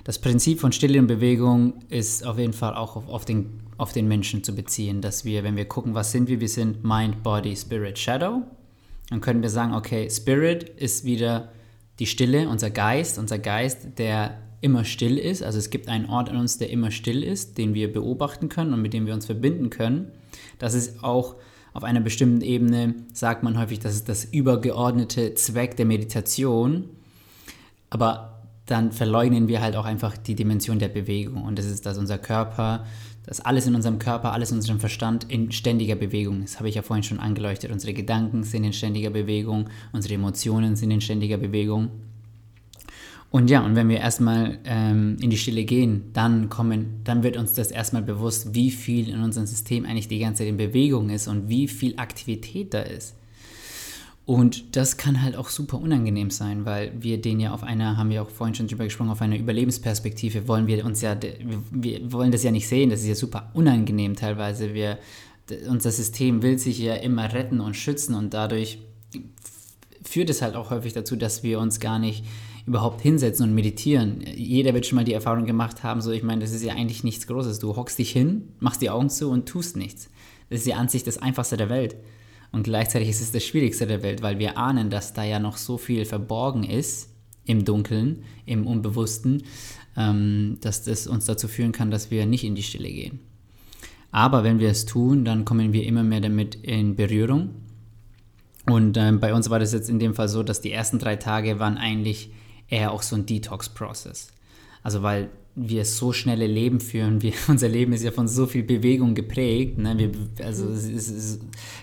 [0.04, 3.94] das Prinzip von Stille und Bewegung ist auf jeden Fall auch auf, auf, den, auf
[3.94, 7.24] den Menschen zu beziehen, dass wir, wenn wir gucken, was sind wir, wir sind Mind,
[7.24, 8.44] Body, Spirit, Shadow,
[9.10, 11.52] dann können wir sagen, okay, Spirit ist wieder
[12.00, 15.44] die Stille, unser Geist, unser Geist, der immer still ist.
[15.44, 18.74] Also es gibt einen Ort in uns, der immer still ist, den wir beobachten können
[18.74, 20.12] und mit dem wir uns verbinden können.
[20.58, 21.36] Das ist auch
[21.74, 26.90] auf einer bestimmten Ebene, sagt man häufig, das ist das übergeordnete Zweck der Meditation.
[27.90, 28.35] Aber
[28.66, 31.44] dann verleugnen wir halt auch einfach die Dimension der Bewegung.
[31.44, 32.86] Und das ist, dass unser Körper,
[33.26, 36.58] dass alles in unserem Körper, alles in unserem Verstand in ständiger Bewegung ist.
[36.58, 37.72] Habe ich ja vorhin schon angeleuchtet.
[37.72, 41.90] Unsere Gedanken sind in ständiger Bewegung, unsere Emotionen sind in ständiger Bewegung.
[43.30, 47.38] Und ja, und wenn wir erstmal ähm, in die Stille gehen, dann kommen, dann wird
[47.38, 51.10] uns das erstmal bewusst, wie viel in unserem System eigentlich die ganze Zeit in Bewegung
[51.10, 53.16] ist und wie viel Aktivität da ist.
[54.26, 58.10] Und das kann halt auch super unangenehm sein, weil wir den ja auf einer, haben
[58.10, 61.16] wir auch vorhin schon drüber gesprochen, auf einer Überlebensperspektive wollen wir uns ja,
[61.72, 64.74] wir wollen das ja nicht sehen, das ist ja super unangenehm teilweise.
[64.74, 64.98] Wir,
[65.70, 68.80] unser System will sich ja immer retten und schützen und dadurch
[70.04, 72.26] führt es halt auch häufig dazu, dass wir uns gar nicht
[72.66, 74.22] überhaupt hinsetzen und meditieren.
[74.36, 77.04] Jeder wird schon mal die Erfahrung gemacht haben, so ich meine, das ist ja eigentlich
[77.04, 77.60] nichts Großes.
[77.60, 80.10] Du hockst dich hin, machst die Augen zu und tust nichts.
[80.50, 81.96] Das ist ja an sich das Einfachste der Welt.
[82.56, 85.58] Und gleichzeitig ist es das Schwierigste der Welt, weil wir ahnen, dass da ja noch
[85.58, 87.10] so viel verborgen ist
[87.44, 89.44] im Dunkeln, im Unbewussten,
[89.98, 93.20] ähm, dass das uns dazu führen kann, dass wir nicht in die Stille gehen.
[94.10, 97.50] Aber wenn wir es tun, dann kommen wir immer mehr damit in Berührung.
[98.66, 101.18] Und ähm, bei uns war das jetzt in dem Fall so, dass die ersten drei
[101.18, 102.32] Tage waren eigentlich
[102.70, 104.30] eher auch so ein Detox-Prozess.
[104.82, 108.64] Also weil wir so schnelle Leben führen, wir, unser Leben ist ja von so viel
[108.64, 109.78] Bewegung geprägt.
[109.78, 109.98] Ne?
[109.98, 110.12] Wir,
[110.46, 111.40] also es, es,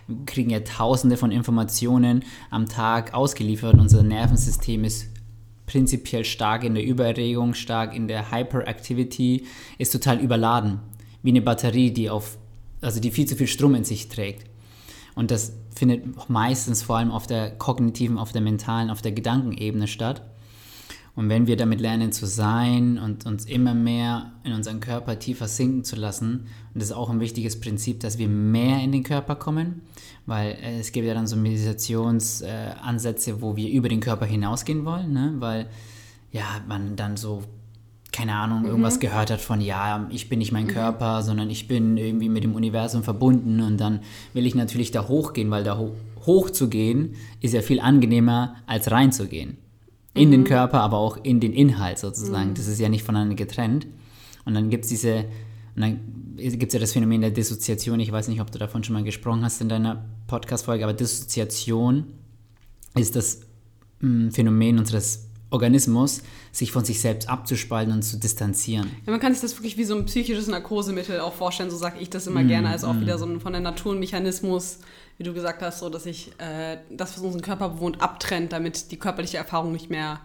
[0.07, 3.79] wir kriegen ja tausende von Informationen am Tag ausgeliefert.
[3.79, 5.09] Unser Nervensystem ist
[5.67, 9.47] prinzipiell stark in der Übererregung, stark in der Hyperactivity,
[9.79, 10.81] ist total überladen.
[11.23, 12.37] Wie eine Batterie, die auf,
[12.83, 14.45] also die viel zu viel Strom in sich trägt.
[15.15, 19.87] Und das findet meistens vor allem auf der kognitiven, auf der mentalen, auf der Gedankenebene
[19.87, 20.23] statt.
[21.15, 25.47] Und wenn wir damit lernen zu sein und uns immer mehr in unseren Körper tiefer
[25.47, 29.03] sinken zu lassen, und das ist auch ein wichtiges Prinzip, dass wir mehr in den
[29.03, 29.83] Körper kommen,
[30.25, 34.87] weil äh, es gibt ja dann so Meditationsansätze, äh, wo wir über den Körper hinausgehen
[34.87, 35.35] wollen, ne?
[35.39, 35.67] weil
[36.31, 37.43] ja, man dann so,
[38.11, 39.01] keine Ahnung, irgendwas mhm.
[39.01, 40.71] gehört hat von, ja, ich bin nicht mein mhm.
[40.71, 44.01] Körper, sondern ich bin irgendwie mit dem Universum verbunden und dann
[44.33, 45.95] will ich natürlich da hochgehen, weil da ho
[46.25, 49.59] hoch zu gehen ist ja viel angenehmer als reinzugehen
[50.15, 50.33] in mhm.
[50.33, 52.51] den Körper, aber auch in den Inhalt sozusagen.
[52.51, 52.55] Mhm.
[52.55, 53.87] Das ist ja nicht voneinander getrennt.
[54.45, 55.25] Und dann gibt es diese,
[55.75, 56.01] und dann
[56.37, 58.01] gibt es ja das Phänomen der Dissoziation.
[58.01, 62.05] Ich weiß nicht, ob du davon schon mal gesprochen hast in deiner Podcast-Folge, aber Dissoziation
[62.95, 63.41] ist das
[64.01, 68.91] mm, Phänomen unseres Organismus, sich von sich selbst abzuspalten und zu distanzieren.
[69.07, 71.99] Ja, man kann sich das wirklich wie so ein psychisches Narkosemittel auch vorstellen, so sage
[72.01, 73.01] ich das immer mm, gerne, als auch mm.
[73.01, 74.79] wieder so ein von der Natur ein Mechanismus,
[75.19, 78.91] wie du gesagt hast, so dass sich äh, das, was unseren Körper bewohnt, abtrennt, damit
[78.91, 80.21] die körperliche Erfahrung nicht mehr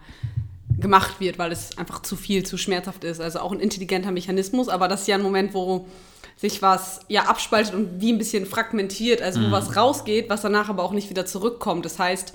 [0.80, 3.20] gemacht wird, weil es einfach zu viel, zu schmerzhaft ist.
[3.20, 5.86] Also auch ein intelligenter Mechanismus, aber das ist ja ein Moment, wo
[6.36, 9.52] sich was ja abspaltet und wie ein bisschen fragmentiert, also wo mm.
[9.52, 11.84] was rausgeht, was danach aber auch nicht wieder zurückkommt.
[11.84, 12.32] Das heißt,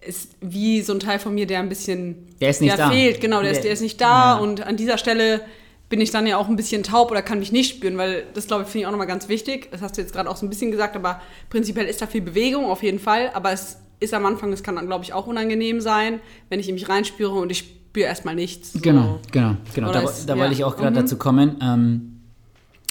[0.00, 2.90] ist wie so ein Teil von mir, der ein bisschen der ist nicht der da.
[2.90, 4.38] fehlt, genau, der, der, ist, der ist nicht da ja.
[4.38, 5.40] und an dieser Stelle
[5.88, 8.46] bin ich dann ja auch ein bisschen taub oder kann mich nicht spüren, weil das
[8.46, 9.70] glaube ich finde ich auch nochmal ganz wichtig.
[9.70, 12.20] Das hast du jetzt gerade auch so ein bisschen gesagt, aber prinzipiell ist da viel
[12.20, 15.26] Bewegung auf jeden Fall, aber es ist am Anfang, es kann dann glaube ich auch
[15.26, 18.74] unangenehm sein, wenn ich in mich reinspüre und ich spüre erstmal nichts.
[18.74, 18.80] So.
[18.80, 19.92] Genau, genau, genau.
[19.92, 20.40] Da, ist, da ja.
[20.40, 21.02] wollte ich auch gerade mhm.
[21.02, 22.20] dazu kommen, ähm,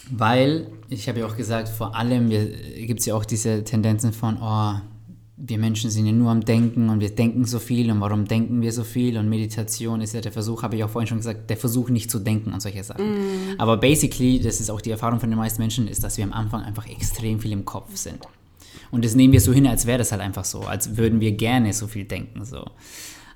[0.09, 4.37] weil ich habe ja auch gesagt, vor allem gibt es ja auch diese Tendenzen von,
[4.41, 4.73] oh,
[5.39, 8.61] wir Menschen sind ja nur am Denken und wir denken so viel und warum denken
[8.61, 11.51] wir so viel und Meditation ist ja der Versuch, habe ich auch vorhin schon gesagt,
[11.51, 13.05] der Versuch nicht zu denken und solche Sachen.
[13.05, 13.59] Mm.
[13.59, 16.33] Aber basically, das ist auch die Erfahrung von den meisten Menschen, ist, dass wir am
[16.33, 18.17] Anfang einfach extrem viel im Kopf sind.
[18.89, 21.33] Und das nehmen wir so hin, als wäre das halt einfach so, als würden wir
[21.33, 22.43] gerne so viel denken.
[22.43, 22.65] So.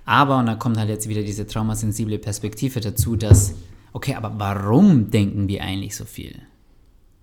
[0.05, 3.53] Aber, und da kommt halt jetzt wieder diese traumasensible Perspektive dazu, dass,
[3.93, 6.41] okay, aber warum denken wir eigentlich so viel?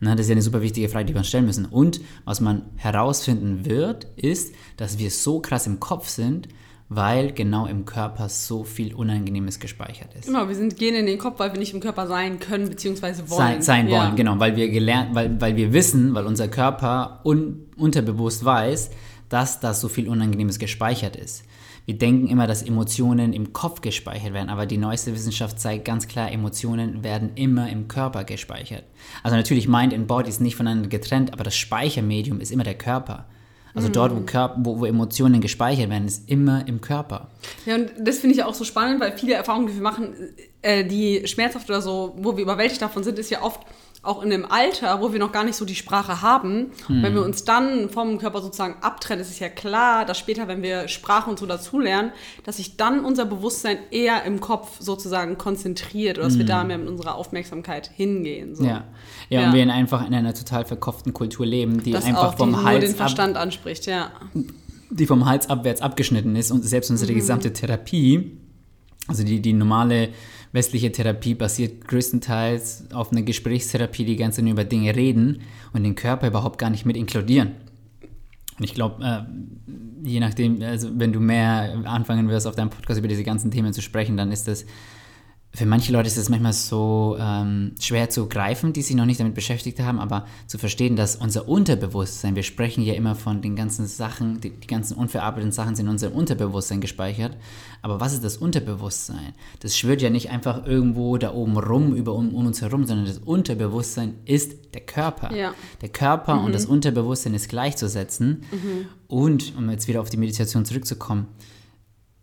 [0.01, 1.65] Na, das ist ja eine super wichtige Frage, die wir uns stellen müssen.
[1.65, 6.49] Und was man herausfinden wird, ist, dass wir so krass im Kopf sind,
[6.89, 10.27] weil genau im Körper so viel Unangenehmes gespeichert ist.
[10.27, 13.29] Genau, wir sind, gehen in den Kopf, weil wir nicht im Körper sein können, beziehungsweise
[13.29, 13.39] wollen.
[13.39, 14.01] Sein, sein ja.
[14.01, 18.91] wollen, genau, weil wir gelernt, weil, weil wir wissen, weil unser Körper un, unterbewusst weiß,
[19.29, 21.45] dass da so viel Unangenehmes gespeichert ist.
[21.89, 26.07] Wir denken immer, dass Emotionen im Kopf gespeichert werden, aber die neueste Wissenschaft zeigt ganz
[26.07, 28.84] klar, Emotionen werden immer im Körper gespeichert.
[29.22, 32.76] Also natürlich Mind and Body ist nicht voneinander getrennt, aber das Speichermedium ist immer der
[32.76, 33.24] Körper.
[33.72, 37.30] Also dort, wo, Körper, wo, wo Emotionen gespeichert werden, ist immer im Körper.
[37.64, 40.14] Ja, und das finde ich auch so spannend, weil viele Erfahrungen, die wir machen,
[40.61, 43.61] äh, die schmerzhaft oder so, wo wir überwältigt davon sind, ist ja oft
[44.09, 47.03] auch in einem Alter, wo wir noch gar nicht so die Sprache haben, hm.
[47.03, 50.63] wenn wir uns dann vom Körper sozusagen abtrennen, ist es ja klar, dass später, wenn
[50.63, 52.13] wir Sprache und so dazulernen,
[52.45, 56.41] dass sich dann unser Bewusstsein eher im Kopf sozusagen konzentriert oder dass hm.
[56.41, 58.55] wir da mehr mit unserer Aufmerksamkeit hingehen.
[58.55, 58.65] So.
[58.65, 58.85] Ja.
[59.29, 59.41] ja.
[59.41, 62.51] ja, und wir einfach in einer total verkopften Kultur leben, die das einfach auch, vom
[62.51, 64.11] die Hals nur den Verstand ab, anspricht, ja.
[64.91, 67.17] Die vom Hals abwärts abgeschnitten ist und selbst unsere mhm.
[67.17, 68.39] gesamte Therapie,
[69.07, 70.09] also die, die normale
[70.53, 75.42] westliche Therapie basiert größtenteils auf einer Gesprächstherapie, die ganz über Dinge reden
[75.72, 77.53] und den Körper überhaupt gar nicht mit inkludieren.
[78.59, 82.99] Und ich glaube, äh, je nachdem, also wenn du mehr anfangen wirst, auf deinem Podcast
[82.99, 84.64] über diese ganzen Themen zu sprechen, dann ist das
[85.55, 89.18] für manche Leute ist es manchmal so ähm, schwer zu greifen, die sich noch nicht
[89.18, 93.57] damit beschäftigt haben, aber zu verstehen, dass unser Unterbewusstsein, wir sprechen ja immer von den
[93.57, 97.36] ganzen Sachen, die, die ganzen unverarbeiteten Sachen sind in unserem Unterbewusstsein gespeichert.
[97.80, 99.32] Aber was ist das Unterbewusstsein?
[99.61, 103.07] Das schwirrt ja nicht einfach irgendwo da oben rum, über um, um uns herum, sondern
[103.07, 105.34] das Unterbewusstsein ist der Körper.
[105.34, 105.55] Ja.
[105.80, 106.44] Der Körper mhm.
[106.44, 108.44] und das Unterbewusstsein ist gleichzusetzen.
[108.53, 108.86] Mhm.
[109.09, 111.26] Und, um jetzt wieder auf die Meditation zurückzukommen,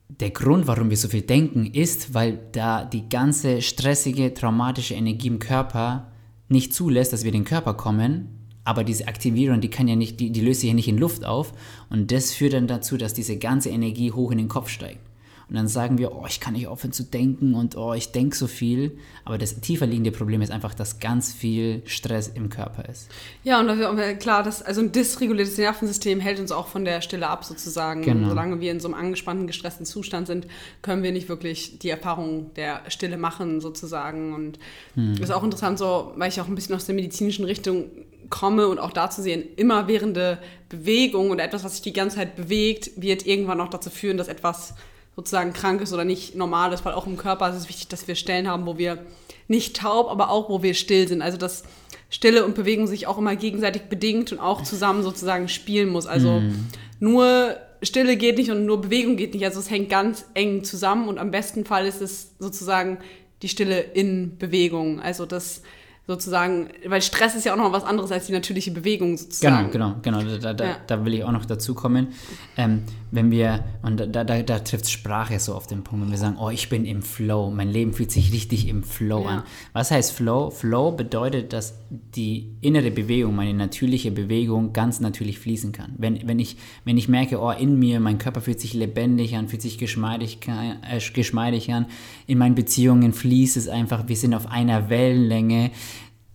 [0.09, 5.27] der Grund, warum wir so viel denken, ist, weil da die ganze stressige, traumatische Energie
[5.27, 6.11] im Körper
[6.47, 8.29] nicht zulässt, dass wir in den Körper kommen.
[8.63, 11.25] Aber diese Aktivierung, die kann ja nicht, die, die löst sich ja nicht in Luft
[11.25, 11.53] auf.
[11.89, 14.99] Und das führt dann dazu, dass diese ganze Energie hoch in den Kopf steigt.
[15.47, 18.35] Und dann sagen wir, oh, ich kann nicht aufhören zu denken und oh, ich denke
[18.35, 18.97] so viel.
[19.25, 23.09] Aber das tiefer liegende Problem ist einfach, dass ganz viel Stress im Körper ist.
[23.43, 27.45] Ja, und klar, das, also ein dysreguliertes Nervensystem hält uns auch von der Stille ab,
[27.45, 28.01] sozusagen.
[28.01, 28.29] Genau.
[28.29, 30.47] Solange wir in so einem angespannten, gestressten Zustand sind,
[30.81, 34.33] können wir nicht wirklich die Erfahrung der Stille machen, sozusagen.
[34.33, 34.57] Und
[34.95, 35.21] hm.
[35.21, 37.91] ist auch interessant, so, weil ich auch ein bisschen aus der medizinischen Richtung
[38.29, 40.39] komme und auch da zu sehen, immerwährende
[40.69, 44.27] Bewegung oder etwas, was sich die ganze Zeit bewegt, wird irgendwann auch dazu führen, dass
[44.27, 44.73] etwas
[45.15, 48.07] sozusagen krank ist oder nicht normal ist, weil auch im Körper ist es wichtig, dass
[48.07, 49.05] wir Stellen haben, wo wir
[49.47, 51.21] nicht taub, aber auch wo wir still sind.
[51.21, 51.63] Also dass
[52.09, 56.05] Stille und Bewegung sich auch immer gegenseitig bedingt und auch zusammen sozusagen spielen muss.
[56.05, 56.67] Also mm.
[56.99, 59.45] nur Stille geht nicht und nur Bewegung geht nicht.
[59.45, 62.97] Also es hängt ganz eng zusammen und am besten Fall ist es sozusagen
[63.41, 64.99] die Stille in Bewegung.
[64.99, 65.61] Also das
[66.07, 69.71] sozusagen, weil Stress ist ja auch noch was anderes als die natürliche Bewegung sozusagen.
[69.71, 70.37] Genau, genau, genau.
[70.37, 70.77] Da, da, ja.
[70.85, 72.09] da will ich auch noch dazu kommen.
[72.57, 76.17] Ähm, wenn wir, und da, da, da trifft Sprache so auf den Punkt, wenn wir
[76.17, 79.29] sagen, oh, ich bin im Flow, mein Leben fühlt sich richtig im Flow ja.
[79.29, 79.43] an.
[79.73, 80.51] Was heißt Flow?
[80.51, 85.93] Flow bedeutet, dass die innere Bewegung, meine natürliche Bewegung ganz natürlich fließen kann.
[85.97, 89.47] Wenn, wenn, ich, wenn ich merke, oh, in mir, mein Körper fühlt sich lebendig an,
[89.47, 91.87] fühlt sich geschmeidig, äh, geschmeidig an,
[92.27, 95.71] in meinen Beziehungen fließt es einfach, wir sind auf einer Wellenlänge,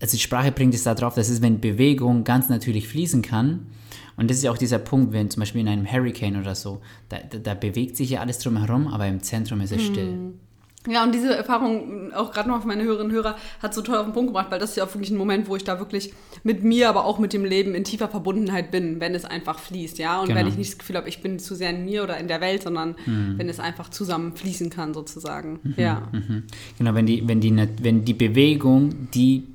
[0.01, 3.67] also die Sprache bringt es darauf, dass es, wenn Bewegung ganz natürlich fließen kann,
[4.17, 6.83] und das ist ja auch dieser Punkt, wenn zum Beispiel in einem Hurricane oder so,
[7.09, 10.09] da, da, da bewegt sich ja alles drumherum, aber im Zentrum ist es still.
[10.09, 10.35] Hm.
[10.89, 13.97] Ja, und diese Erfahrung, auch gerade noch für meine Hörerinnen und Hörer, hat so toll
[13.97, 15.79] auf den Punkt gebracht, weil das ist ja auch wirklich ein Moment, wo ich da
[15.79, 19.59] wirklich mit mir, aber auch mit dem Leben in tiefer Verbundenheit bin, wenn es einfach
[19.59, 20.21] fließt, ja.
[20.21, 20.41] Und genau.
[20.41, 22.41] wenn ich nicht das Gefühl habe, ich bin zu sehr in mir oder in der
[22.41, 23.35] Welt, sondern mhm.
[23.37, 25.61] wenn es einfach zusammen fließen kann, sozusagen.
[25.63, 26.09] Mhm, ja.
[26.13, 26.45] Mhm.
[26.79, 29.49] Genau, wenn die, wenn die, wenn die Bewegung, die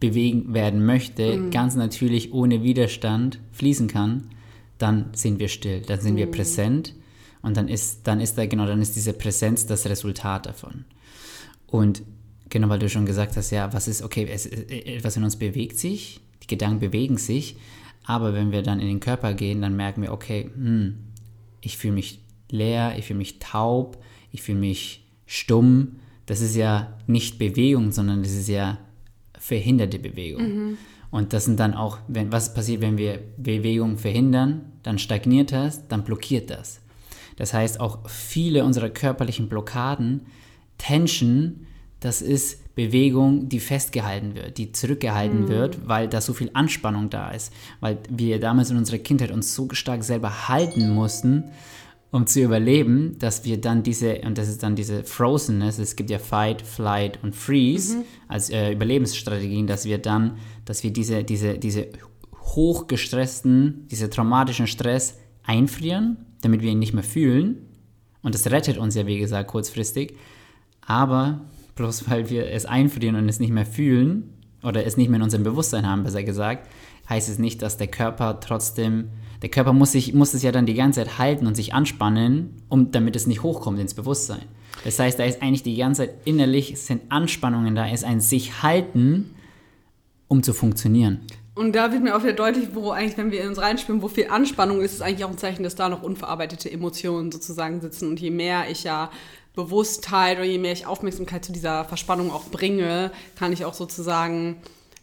[0.00, 1.50] bewegen werden möchte, mhm.
[1.50, 4.30] ganz natürlich ohne Widerstand fließen kann,
[4.78, 6.18] dann sind wir still, dann sind mhm.
[6.18, 6.94] wir präsent
[7.42, 10.84] und dann ist, dann ist da, genau, dann ist diese Präsenz das Resultat davon.
[11.66, 12.02] Und
[12.48, 15.78] genau, weil du schon gesagt hast, ja, was ist, okay, es, etwas in uns bewegt
[15.78, 17.56] sich, die Gedanken bewegen sich,
[18.04, 20.98] aber wenn wir dann in den Körper gehen, dann merken wir, okay, hm,
[21.60, 22.20] ich fühle mich
[22.50, 25.96] leer, ich fühle mich taub, ich fühle mich stumm.
[26.26, 28.78] Das ist ja nicht Bewegung, sondern das ist ja
[29.46, 30.42] verhinderte Bewegung.
[30.42, 30.78] Mhm.
[31.12, 35.86] Und das sind dann auch, wenn, was passiert, wenn wir Bewegung verhindern, dann stagniert das,
[35.86, 36.80] dann blockiert das.
[37.36, 40.22] Das heißt, auch viele unserer körperlichen Blockaden,
[40.78, 41.66] Tension,
[42.00, 45.48] das ist Bewegung, die festgehalten wird, die zurückgehalten mhm.
[45.48, 47.52] wird, weil da so viel Anspannung da ist.
[47.80, 51.44] Weil wir damals in unserer Kindheit uns so stark selber halten mussten,
[52.10, 56.10] um zu überleben, dass wir dann diese, und das ist dann diese Frozenness, es gibt
[56.10, 58.04] ja Fight, Flight und Freeze mhm.
[58.28, 61.88] als äh, Überlebensstrategien, dass wir dann, dass wir diese, diese, diese
[62.40, 67.66] hochgestressten, diese traumatischen Stress einfrieren, damit wir ihn nicht mehr fühlen.
[68.22, 70.16] Und das rettet uns ja, wie gesagt, kurzfristig.
[70.80, 71.42] Aber
[71.74, 74.32] bloß weil wir es einfrieren und es nicht mehr fühlen,
[74.62, 76.68] oder es nicht mehr in unserem Bewusstsein haben, besser gesagt,
[77.08, 79.10] heißt es nicht, dass der Körper trotzdem
[79.42, 82.62] der Körper muss, sich, muss es ja dann die ganze Zeit halten und sich anspannen,
[82.68, 84.42] um, damit es nicht hochkommt ins Bewusstsein.
[84.84, 88.62] Das heißt, da ist eigentlich die ganze Zeit innerlich, sind Anspannungen da, ist ein sich
[88.62, 89.34] halten,
[90.28, 91.20] um zu funktionieren.
[91.54, 94.08] Und da wird mir auch wieder deutlich, wo eigentlich, wenn wir in uns reinspüren, wo
[94.08, 98.10] viel Anspannung ist, ist eigentlich auch ein Zeichen, dass da noch unverarbeitete Emotionen sozusagen sitzen.
[98.10, 99.10] Und je mehr ich ja
[99.54, 104.56] Bewusstheit oder je mehr ich Aufmerksamkeit zu dieser Verspannung auch bringe, kann ich auch sozusagen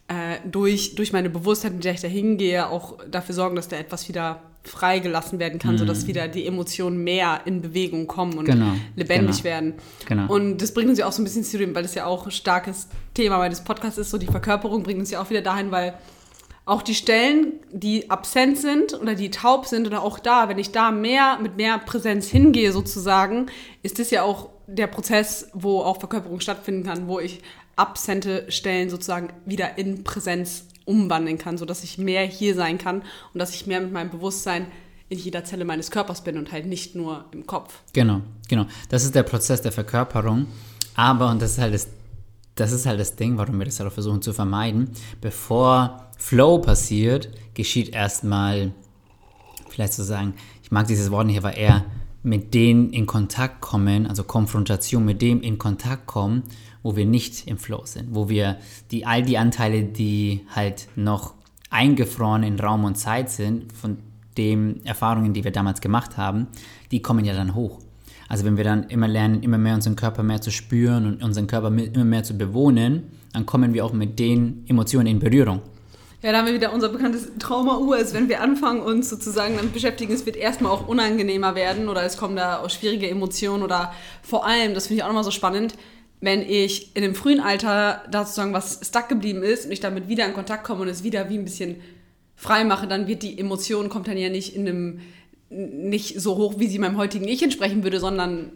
[0.08, 3.76] äh, durch, durch meine Bewusstheit, mit der ich da hingehe, auch dafür sorgen, dass da
[3.76, 5.78] etwas wieder freigelassen werden kann, mhm.
[5.78, 8.72] sodass wieder die Emotionen mehr in Bewegung kommen und genau.
[8.96, 9.44] lebendig genau.
[9.44, 9.74] werden.
[10.06, 10.32] Genau.
[10.32, 12.26] Und das bringt uns ja auch so ein bisschen zu dem, weil das ja auch
[12.26, 15.70] ein starkes Thema meines Podcasts ist, so die Verkörperung bringt uns ja auch wieder dahin,
[15.70, 15.94] weil
[16.66, 20.72] auch die Stellen, die absent sind oder die taub sind oder auch da, wenn ich
[20.72, 23.46] da mehr mit mehr Präsenz hingehe sozusagen,
[23.82, 27.40] ist das ja auch der Prozess, wo auch Verkörperung stattfinden kann, wo ich
[27.76, 33.02] absente Stellen sozusagen wieder in Präsenz umwandeln kann, sodass ich mehr hier sein kann
[33.32, 34.66] und dass ich mehr mit meinem Bewusstsein
[35.08, 37.80] in jeder Zelle meines Körpers bin und halt nicht nur im Kopf.
[37.92, 38.66] Genau, genau.
[38.88, 40.46] Das ist der Prozess der Verkörperung.
[40.94, 41.88] Aber, und das ist halt das,
[42.54, 46.58] das ist halt das Ding, warum wir das halt auch versuchen zu vermeiden, bevor Flow
[46.58, 48.72] passiert, geschieht erstmal,
[49.68, 51.84] vielleicht zu sagen, ich mag dieses Wort nicht, aber eher
[52.22, 56.44] mit denen in Kontakt kommen, also Konfrontation mit dem in Kontakt kommen,
[56.84, 58.58] wo wir nicht im Flow sind, wo wir
[58.92, 61.34] die, all die Anteile, die halt noch
[61.70, 63.96] eingefroren in Raum und Zeit sind, von
[64.36, 66.46] den Erfahrungen, die wir damals gemacht haben,
[66.92, 67.80] die kommen ja dann hoch.
[68.28, 71.46] Also wenn wir dann immer lernen, immer mehr unseren Körper mehr zu spüren und unseren
[71.46, 75.62] Körper immer mehr zu bewohnen, dann kommen wir auch mit den Emotionen in Berührung.
[76.22, 79.72] Ja, da haben wir wieder unser bekanntes Trauma-Ur, ist, wenn wir anfangen, uns sozusagen damit
[79.72, 83.92] beschäftigen, es wird erstmal auch unangenehmer werden oder es kommen da auch schwierige Emotionen oder
[84.22, 85.74] vor allem, das finde ich auch nochmal so spannend,
[86.20, 90.08] wenn ich in dem frühen Alter da sozusagen was stuck geblieben ist und ich damit
[90.08, 91.76] wieder in Kontakt komme und es wieder wie ein bisschen
[92.36, 95.00] frei mache, dann wird die Emotion, kommt dann ja nicht in einem,
[95.50, 98.52] nicht so hoch, wie sie meinem heutigen Ich entsprechen würde, sondern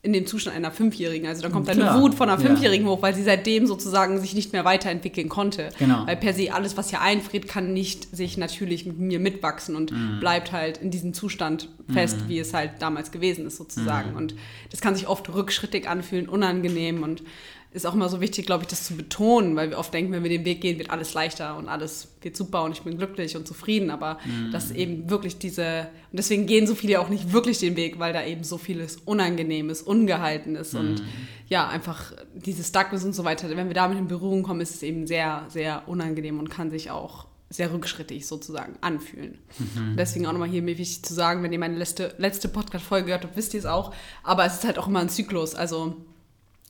[0.00, 1.26] in dem Zustand einer Fünfjährigen.
[1.26, 2.92] Also dann kommt eine Wut von einer Fünfjährigen ja.
[2.92, 5.70] hoch, weil sie seitdem sozusagen sich nicht mehr weiterentwickeln konnte.
[5.78, 6.06] Genau.
[6.06, 9.90] Weil per se alles, was hier einfriert, kann nicht sich natürlich mit mir mitwachsen und
[9.90, 10.20] mhm.
[10.20, 12.28] bleibt halt in diesem Zustand fest, mhm.
[12.28, 14.12] wie es halt damals gewesen ist sozusagen.
[14.12, 14.16] Mhm.
[14.16, 14.34] Und
[14.70, 17.24] das kann sich oft rückschrittig anfühlen, unangenehm und
[17.70, 20.22] ist auch immer so wichtig, glaube ich, das zu betonen, weil wir oft denken, wenn
[20.22, 23.36] wir den Weg gehen, wird alles leichter und alles wird super und ich bin glücklich
[23.36, 23.90] und zufrieden.
[23.90, 24.50] Aber mhm.
[24.52, 28.12] dass eben wirklich diese, und deswegen gehen so viele auch nicht wirklich den Weg, weil
[28.12, 30.80] da eben so vieles Unangenehmes, Ungehaltenes mhm.
[30.80, 31.02] und
[31.48, 33.48] ja, einfach dieses Stuckness und so weiter.
[33.50, 36.90] Wenn wir damit in Berührung kommen, ist es eben sehr, sehr unangenehm und kann sich
[36.90, 39.38] auch sehr rückschrittig sozusagen anfühlen.
[39.58, 39.96] Mhm.
[39.96, 43.24] Deswegen auch nochmal hier mir wichtig zu sagen, wenn ihr meine letzte, letzte Podcast-Folge gehört
[43.24, 43.94] habt, wisst ihr es auch.
[44.22, 45.54] Aber es ist halt auch immer ein Zyklus.
[45.54, 45.96] Also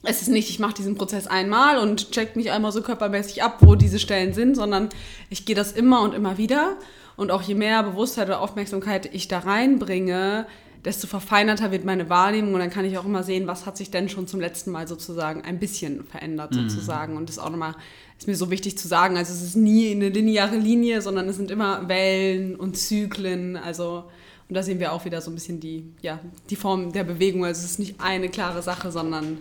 [0.03, 3.59] es ist nicht, ich mache diesen Prozess einmal und check mich einmal so körpermäßig ab,
[3.61, 4.91] wo diese Stellen sind, sondern
[5.29, 6.77] ich gehe das immer und immer wieder.
[7.17, 10.47] Und auch je mehr Bewusstheit oder Aufmerksamkeit ich da reinbringe,
[10.85, 13.91] desto verfeinerter wird meine Wahrnehmung und dann kann ich auch immer sehen, was hat sich
[13.91, 16.69] denn schon zum letzten Mal sozusagen ein bisschen verändert mhm.
[16.69, 17.17] sozusagen.
[17.17, 17.75] Und das ist auch nochmal,
[18.17, 21.37] ist mir so wichtig zu sagen, also es ist nie eine lineare Linie, sondern es
[21.37, 24.05] sind immer Wellen und Zyklen, also
[24.49, 27.45] und da sehen wir auch wieder so ein bisschen die, ja, die Form der Bewegung.
[27.45, 29.41] Also es ist nicht eine klare Sache, sondern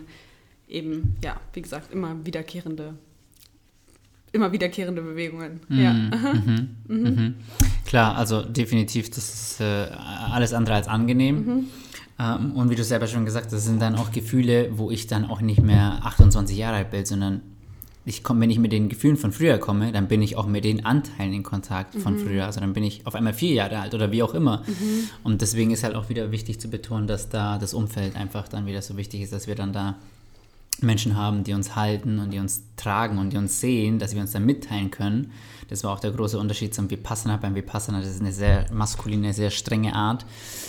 [0.68, 2.94] eben, ja, wie gesagt, immer wiederkehrende,
[4.32, 5.60] immer wiederkehrende Bewegungen.
[5.68, 5.80] Mhm.
[5.80, 5.92] Ja.
[5.92, 6.68] Mhm.
[6.88, 7.02] Mhm.
[7.02, 7.34] mhm.
[7.84, 11.36] Klar, also definitiv, das ist äh, alles andere als angenehm.
[11.36, 11.64] Mhm.
[12.18, 15.06] Ähm, und wie du selber schon gesagt hast, das sind dann auch Gefühle, wo ich
[15.06, 17.42] dann auch nicht mehr 28 Jahre alt bin, sondern
[18.04, 20.64] ich komm, wenn ich mit den Gefühlen von früher komme, dann bin ich auch mit
[20.64, 22.18] den Anteilen in Kontakt von mhm.
[22.20, 22.46] früher.
[22.46, 24.64] Also dann bin ich auf einmal vier Jahre alt oder wie auch immer.
[24.66, 25.10] Mhm.
[25.24, 28.66] Und deswegen ist halt auch wieder wichtig zu betonen, dass da das Umfeld einfach dann
[28.66, 29.96] wieder so wichtig ist, dass wir dann da
[30.80, 34.20] Menschen haben, die uns halten und die uns tragen und die uns sehen, dass wir
[34.20, 35.32] uns dann mitteilen können.
[35.68, 37.36] Das war auch der große Unterschied zum Vipassana.
[37.36, 40.24] Beim Vipassana, das ist eine sehr maskuline, sehr strenge Art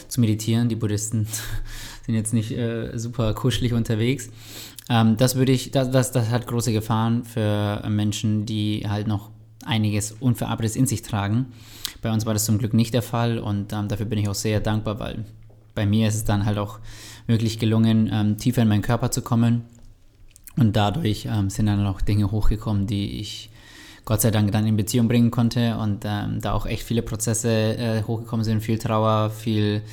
[0.08, 0.68] zu meditieren.
[0.68, 1.28] Die Buddhisten
[2.06, 4.30] sind jetzt nicht äh, super kuschelig unterwegs.
[4.90, 9.30] Ähm, das würde ich, das, das, das hat große Gefahren für Menschen, die halt noch
[9.64, 11.48] einiges Unverarbeitetes in sich tragen.
[12.02, 14.36] Bei uns war das zum Glück nicht der Fall und ähm, dafür bin ich auch
[14.36, 15.26] sehr dankbar, weil
[15.76, 16.80] bei mir ist es dann halt auch
[17.28, 19.66] wirklich gelungen, ähm, tiefer in meinen Körper zu kommen
[20.60, 23.50] und dadurch ähm, sind dann auch Dinge hochgekommen, die ich
[24.06, 27.78] Gott sei Dank dann in Beziehung bringen konnte und ähm, da auch echt viele Prozesse
[27.78, 29.84] äh, hochgekommen sind, viel Trauer, viel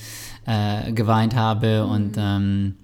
[0.46, 1.90] äh, geweint habe mhm.
[1.90, 2.74] und, ähm,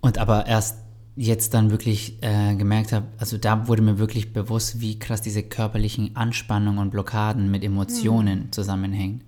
[0.00, 0.78] und aber erst
[1.14, 5.42] jetzt dann wirklich äh, gemerkt habe, also da wurde mir wirklich bewusst, wie krass diese
[5.42, 8.52] körperlichen Anspannungen und Blockaden mit Emotionen mhm.
[8.52, 9.24] zusammenhängen.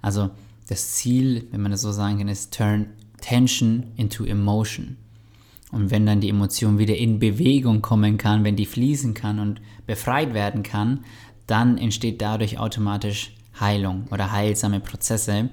[0.00, 0.30] Also
[0.68, 2.86] das Ziel, wenn man das so sagen kann, ist turn
[3.20, 4.96] tension into emotion.
[5.74, 9.60] Und wenn dann die Emotion wieder in Bewegung kommen kann, wenn die fließen kann und
[9.86, 11.00] befreit werden kann,
[11.46, 15.50] dann entsteht dadurch automatisch Heilung oder heilsame Prozesse.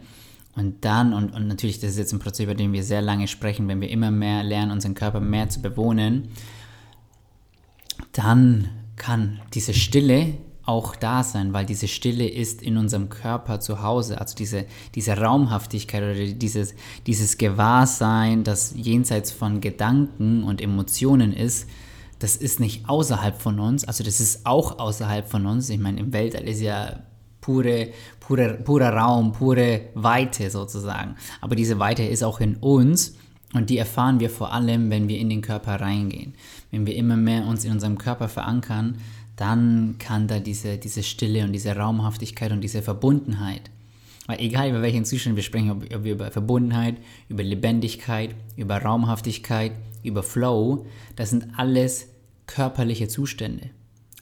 [0.56, 3.28] Und dann, und, und natürlich, das ist jetzt ein Prozess, über den wir sehr lange
[3.28, 6.30] sprechen, wenn wir immer mehr lernen, unseren Körper mehr zu bewohnen,
[8.12, 10.36] dann kann diese Stille,
[10.66, 14.20] auch da sein, weil diese Stille ist in unserem Körper zu Hause.
[14.20, 16.76] Also diese, diese Raumhaftigkeit oder dieses,
[17.08, 21.68] dieses Gewahrsein, das jenseits von Gedanken und Emotionen ist,
[22.20, 25.70] das ist nicht außerhalb von uns, also das ist auch außerhalb von uns.
[25.70, 27.02] Ich meine, im Weltall ist ja
[27.42, 27.90] pure,
[28.20, 31.16] pure, purer Raum, pure Weite sozusagen.
[31.42, 33.16] Aber diese Weite ist auch in uns
[33.54, 36.36] und die erfahren wir vor allem, wenn wir in den Körper reingehen.
[36.70, 39.00] Wenn wir immer mehr uns in unserem Körper verankern,
[39.42, 43.72] dann kann da diese, diese Stille und diese Raumhaftigkeit und diese Verbundenheit,
[44.28, 48.78] weil egal über welchen Zustand wir sprechen, ob, ob wir über Verbundenheit, über Lebendigkeit, über
[48.78, 49.72] Raumhaftigkeit,
[50.04, 50.86] über Flow,
[51.16, 52.08] das sind alles
[52.46, 53.72] körperliche Zustände.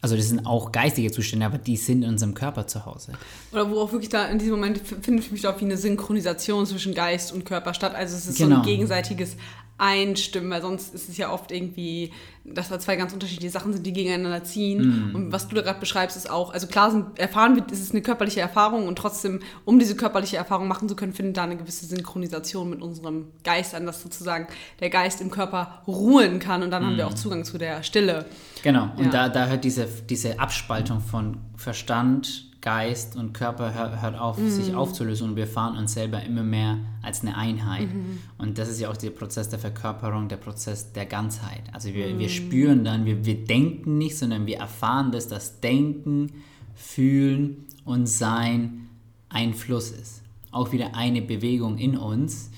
[0.02, 3.12] Also das sind auch geistige Zustände, aber die sind in unserem Körper zu Hause.
[3.52, 6.64] Oder wo auch wirklich da in diesem Moment findet für mich auch wie eine Synchronisation
[6.64, 7.94] zwischen Geist und Körper statt.
[7.94, 8.48] Also es ist genau.
[8.48, 8.72] so ein genau.
[8.72, 9.36] gegenseitiges
[9.80, 12.12] einstimmen, weil sonst ist es ja oft irgendwie,
[12.44, 15.12] dass da zwei ganz unterschiedliche Sachen sind, die gegeneinander ziehen.
[15.12, 15.14] Mm.
[15.14, 17.92] Und was du da gerade beschreibst, ist auch, also klar sind, erfahren wir, es ist
[17.92, 21.56] eine körperliche Erfahrung und trotzdem, um diese körperliche Erfahrung machen zu können, findet da eine
[21.56, 24.48] gewisse Synchronisation mit unserem Geist an, dass sozusagen
[24.80, 26.86] der Geist im Körper ruhen kann und dann mm.
[26.86, 27.16] haben wir auch mm.
[27.16, 28.26] Zugang zu der Stille.
[28.62, 29.10] Genau, und ja.
[29.10, 34.50] da, da hört diese, diese Abspaltung von Verstand, Geist und Körper hört, hört auf, mhm.
[34.50, 37.92] sich aufzulösen und wir fahren uns selber immer mehr als eine Einheit.
[37.92, 38.18] Mhm.
[38.36, 41.62] Und das ist ja auch der Prozess der Verkörperung, der Prozess der Ganzheit.
[41.72, 42.18] Also wir, mhm.
[42.18, 46.32] wir spüren dann, wir, wir denken nicht, sondern wir erfahren, dass das Denken,
[46.74, 48.88] Fühlen und Sein
[49.28, 50.22] ein Fluss ist.
[50.50, 52.50] Auch wieder eine Bewegung in uns.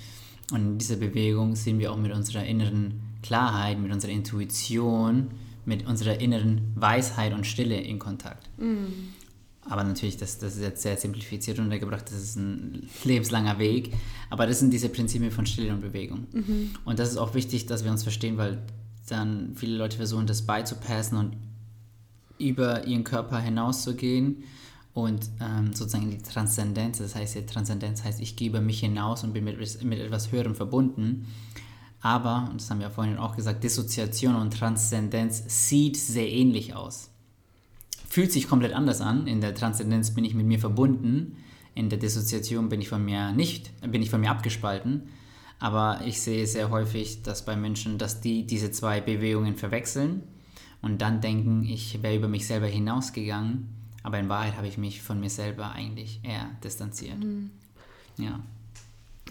[0.50, 5.28] Und in dieser Bewegung sind wir auch mit unserer inneren Klarheit, mit unserer Intuition,
[5.64, 8.48] mit unserer inneren Weisheit und Stille in Kontakt.
[8.59, 9.12] Mhm.
[9.68, 13.94] Aber natürlich, das, das ist jetzt sehr simplifiziert untergebracht, das ist ein lebenslanger Weg.
[14.28, 16.26] Aber das sind diese Prinzipien von Stille und Bewegung.
[16.32, 16.70] Mhm.
[16.84, 18.62] Und das ist auch wichtig, dass wir uns verstehen, weil
[19.08, 21.36] dann viele Leute versuchen, das beizupassen und
[22.38, 24.42] über ihren Körper hinauszugehen
[24.94, 29.22] und ähm, sozusagen die Transzendenz, das heißt, die Transzendenz heißt, ich gehe über mich hinaus
[29.22, 31.26] und bin mit, mit etwas Höherem verbunden.
[32.00, 36.74] Aber, und das haben wir ja vorhin auch gesagt, Dissoziation und Transzendenz sieht sehr ähnlich
[36.74, 37.11] aus
[38.12, 39.26] fühlt sich komplett anders an.
[39.26, 41.38] In der Transzendenz bin ich mit mir verbunden,
[41.74, 45.08] in der Dissoziation bin ich von mir nicht, bin ich von mir abgespalten.
[45.58, 50.24] Aber ich sehe sehr häufig, dass bei Menschen, dass die diese zwei Bewegungen verwechseln
[50.82, 53.68] und dann denken, ich wäre über mich selber hinausgegangen,
[54.02, 57.18] aber in Wahrheit habe ich mich von mir selber eigentlich eher distanziert.
[57.18, 57.50] Mhm.
[58.18, 58.40] Ja.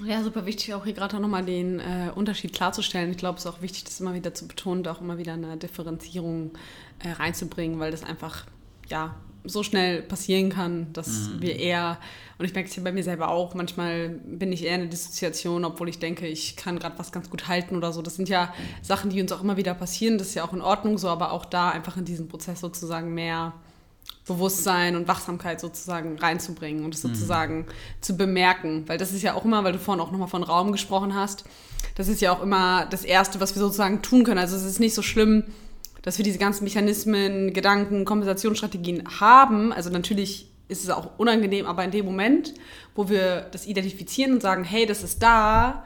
[0.03, 3.11] Ja, super wichtig, auch hier gerade nochmal den äh, Unterschied klarzustellen.
[3.11, 5.33] Ich glaube, es ist auch wichtig, das immer wieder zu betonen und auch immer wieder
[5.33, 6.49] eine Differenzierung
[6.97, 8.47] äh, reinzubringen, weil das einfach
[8.91, 11.41] ja, so schnell passieren kann, dass mhm.
[11.41, 11.97] wir eher,
[12.37, 14.89] und ich merke es ja bei mir selber auch, manchmal bin ich eher in der
[14.89, 18.03] Dissoziation, obwohl ich denke, ich kann gerade was ganz gut halten oder so.
[18.03, 20.61] Das sind ja Sachen, die uns auch immer wieder passieren, das ist ja auch in
[20.61, 23.53] Ordnung so, aber auch da einfach in diesen Prozess sozusagen mehr
[24.27, 27.09] Bewusstsein und Wachsamkeit sozusagen reinzubringen und es mhm.
[27.09, 27.65] sozusagen mhm.
[28.01, 30.71] zu bemerken, weil das ist ja auch immer, weil du vorhin auch nochmal von Raum
[30.71, 31.45] gesprochen hast,
[31.95, 34.37] das ist ja auch immer das Erste, was wir sozusagen tun können.
[34.37, 35.43] Also es ist nicht so schlimm,
[36.01, 39.71] dass wir diese ganzen Mechanismen, Gedanken, Kompensationsstrategien haben.
[39.71, 42.53] Also natürlich ist es auch unangenehm, aber in dem Moment,
[42.95, 45.83] wo wir das identifizieren und sagen, hey, das ist da,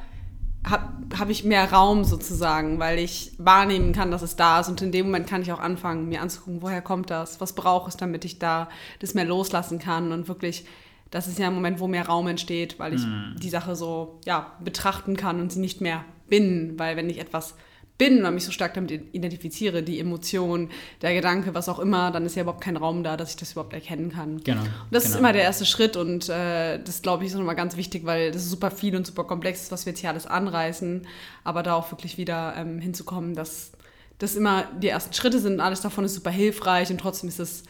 [0.68, 4.70] habe hab ich mehr Raum sozusagen, weil ich wahrnehmen kann, dass es da ist.
[4.70, 7.90] Und in dem Moment kann ich auch anfangen, mir anzugucken, woher kommt das, was brauche
[7.90, 10.66] ich, damit ich da das mehr loslassen kann und wirklich
[11.12, 13.38] das ist ja ein Moment, wo mehr Raum entsteht, weil ich mm.
[13.38, 17.56] die Sache so ja, betrachten kann und sie nicht mehr bin, weil wenn ich etwas
[17.98, 20.70] bin oder mich so stark damit identifiziere, die Emotion,
[21.02, 23.54] der Gedanke, was auch immer, dann ist ja überhaupt kein Raum da, dass ich das
[23.54, 24.44] überhaupt erkennen kann.
[24.44, 24.62] Genau.
[24.62, 25.16] Und das genau.
[25.16, 28.32] ist immer der erste Schritt und äh, das glaube ich ist nochmal ganz wichtig, weil
[28.32, 31.08] das ist super viel und super komplex ist, was wir jetzt hier alles anreißen,
[31.44, 33.72] aber da auch wirklich wieder ähm, hinzukommen, dass
[34.18, 37.64] das immer die ersten Schritte sind, alles davon ist super hilfreich und trotzdem ist es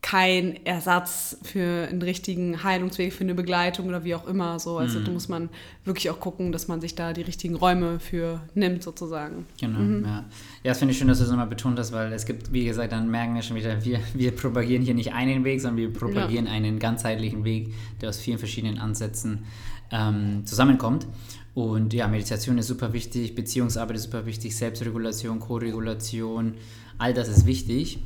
[0.00, 4.58] kein Ersatz für einen richtigen Heilungsweg, für eine Begleitung oder wie auch immer.
[4.60, 4.78] So.
[4.78, 5.04] Also mhm.
[5.04, 5.48] da muss man
[5.84, 9.46] wirklich auch gucken, dass man sich da die richtigen Räume für nimmt, sozusagen.
[9.60, 10.04] Genau, mhm.
[10.04, 10.24] ja.
[10.62, 12.64] Ja, das finde ich schön, dass du das nochmal betont hast, weil es gibt, wie
[12.64, 15.92] gesagt, dann merken wir schon wieder, wir, wir propagieren hier nicht einen Weg, sondern wir
[15.92, 16.52] propagieren ja.
[16.52, 19.44] einen ganzheitlichen Weg, der aus vielen verschiedenen Ansätzen
[19.90, 21.06] ähm, zusammenkommt.
[21.54, 26.54] Und ja, Meditation ist super wichtig, Beziehungsarbeit ist super wichtig, Selbstregulation, Koregulation,
[26.98, 27.98] all das ist wichtig.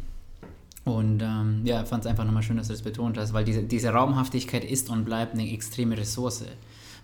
[0.84, 3.62] Und ähm, ja, fand es einfach nochmal schön, dass du das betont hast, weil diese,
[3.62, 6.44] diese Raumhaftigkeit ist und bleibt eine extreme Ressource.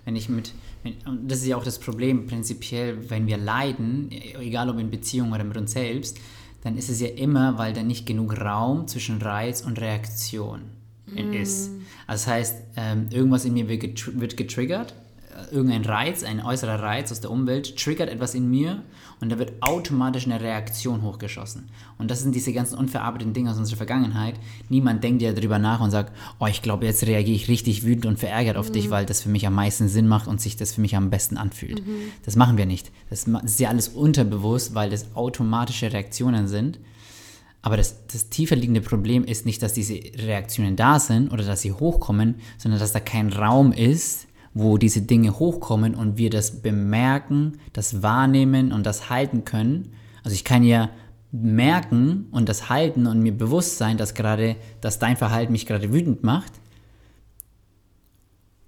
[0.05, 0.53] Wenn ich mit,
[0.83, 0.95] wenn,
[1.29, 4.11] das ist ja auch das Problem prinzipiell, wenn wir leiden,
[4.41, 6.19] egal ob in Beziehung oder mit uns selbst,
[6.63, 10.63] dann ist es ja immer, weil da nicht genug Raum zwischen Reiz und Reaktion
[11.07, 11.33] mm.
[11.35, 11.71] ist.
[12.09, 14.93] Also das heißt, ähm, irgendwas in mir wird, getr wird getriggert,
[15.51, 18.83] irgendein Reiz, ein äußerer Reiz aus der Umwelt, triggert etwas in mir
[19.21, 21.69] und da wird automatisch eine Reaktion hochgeschossen.
[21.99, 24.35] Und das sind diese ganzen unverarbeiteten Dinge aus unserer Vergangenheit.
[24.69, 28.07] Niemand denkt ja darüber nach und sagt, oh, ich glaube, jetzt reagiere ich richtig wütend
[28.07, 28.75] und verärgert auf mhm.
[28.75, 31.11] dich, weil das für mich am meisten Sinn macht und sich das für mich am
[31.11, 31.87] besten anfühlt.
[31.87, 32.13] Mhm.
[32.25, 32.91] Das machen wir nicht.
[33.11, 36.79] Das ist ja alles unterbewusst, weil das automatische Reaktionen sind.
[37.63, 41.63] Aber das, das tiefer liegende Problem ist nicht, dass diese Reaktionen da sind oder dass
[41.63, 46.63] sie hochkommen, sondern dass da kein Raum ist, wo diese Dinge hochkommen und wir das
[46.63, 49.93] bemerken, das wahrnehmen und das halten können.
[50.25, 50.91] Also ich kann ja
[51.31, 55.93] merken und das halten und mir bewusst sein, dass gerade, dass dein Verhalten mich gerade
[55.93, 56.53] wütend macht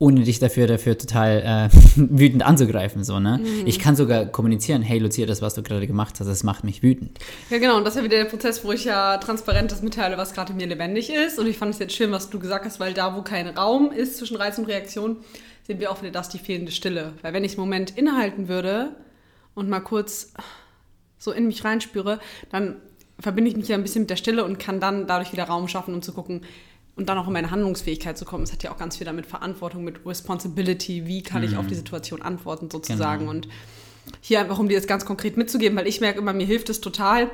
[0.00, 3.04] ohne dich dafür, dafür total äh, wütend anzugreifen.
[3.04, 3.38] So, ne?
[3.38, 3.66] Mhm.
[3.66, 6.82] Ich kann sogar kommunizieren, hey Lucia, das, was du gerade gemacht hast, das macht mich
[6.82, 7.18] wütend.
[7.50, 10.16] Ja, genau, und das ist ja wieder der Prozess, wo ich ja transparent das mitteile,
[10.16, 11.38] was gerade in mir lebendig ist.
[11.38, 13.92] Und ich fand es jetzt schön, was du gesagt hast, weil da, wo kein Raum
[13.92, 15.18] ist zwischen Reiz und Reaktion,
[15.70, 17.12] sehen wir auch wieder das, die fehlende Stille.
[17.22, 18.96] Weil wenn ich einen Moment innehalten würde
[19.54, 20.32] und mal kurz
[21.16, 22.18] so in mich reinspüre,
[22.50, 22.78] dann
[23.20, 25.68] verbinde ich mich ja ein bisschen mit der Stille und kann dann dadurch wieder Raum
[25.68, 26.40] schaffen, um zu gucken,
[26.96, 28.42] und dann auch in meine Handlungsfähigkeit zu kommen.
[28.42, 31.74] Es hat ja auch ganz viel damit Verantwortung, mit Responsibility, wie kann ich auf die
[31.74, 31.78] mhm.
[31.78, 33.20] Situation antworten sozusagen.
[33.20, 33.30] Genau.
[33.30, 33.48] Und
[34.20, 36.80] hier einfach, um dir das ganz konkret mitzugeben, weil ich merke immer, mir hilft es
[36.80, 37.30] total,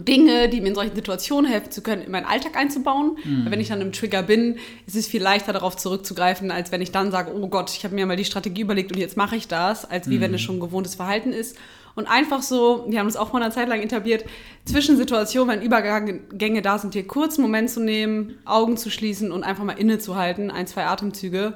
[0.00, 3.16] Dinge, die mir in solchen Situationen helfen zu können, in meinen Alltag einzubauen.
[3.24, 3.46] Mhm.
[3.50, 6.92] Wenn ich dann im Trigger bin, ist es viel leichter darauf zurückzugreifen, als wenn ich
[6.92, 9.48] dann sage, oh Gott, ich habe mir mal die Strategie überlegt und jetzt mache ich
[9.48, 10.20] das, als wie mhm.
[10.22, 11.56] wenn es schon gewohntes Verhalten ist
[11.96, 14.24] und einfach so, wir haben es auch vor einer Zeit lang etabliert,
[14.66, 19.32] zwischen Situationen, wenn Übergänge da sind, hier kurz einen Moment zu nehmen, Augen zu schließen
[19.32, 21.54] und einfach mal innezuhalten, ein, zwei Atemzüge.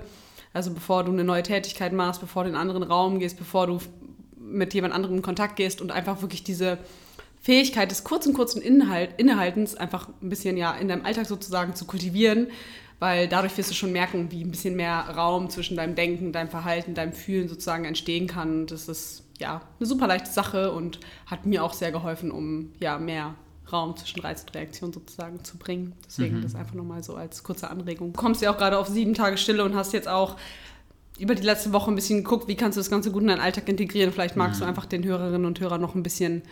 [0.53, 3.67] Also bevor du eine neue Tätigkeit machst, bevor du in einen anderen Raum gehst, bevor
[3.67, 3.79] du
[4.39, 6.79] mit jemand anderem in Kontakt gehst und einfach wirklich diese
[7.41, 11.87] Fähigkeit des kurzen, kurzen Inhalt, Innehaltens einfach ein bisschen ja in deinem Alltag sozusagen zu
[11.87, 12.49] kultivieren,
[12.99, 16.51] weil dadurch wirst du schon merken, wie ein bisschen mehr Raum zwischen deinem Denken, deinem
[16.51, 18.67] Verhalten, deinem Fühlen sozusagen entstehen kann.
[18.67, 22.99] Das ist ja, eine super leichte Sache und hat mir auch sehr geholfen, um ja
[22.99, 23.35] mehr
[23.73, 25.95] Raum zwischen Reiz und Reaktion sozusagen zu bringen.
[26.05, 26.43] Deswegen mhm.
[26.43, 28.13] das einfach nochmal so als kurze Anregung.
[28.13, 30.37] Du kommst ja auch gerade auf sieben Tage Stille und hast jetzt auch
[31.19, 33.41] über die letzte Woche ein bisschen geguckt, wie kannst du das Ganze gut in deinen
[33.41, 34.13] Alltag integrieren.
[34.13, 34.65] Vielleicht magst mhm.
[34.65, 36.43] du einfach den Hörerinnen und Hörern noch ein bisschen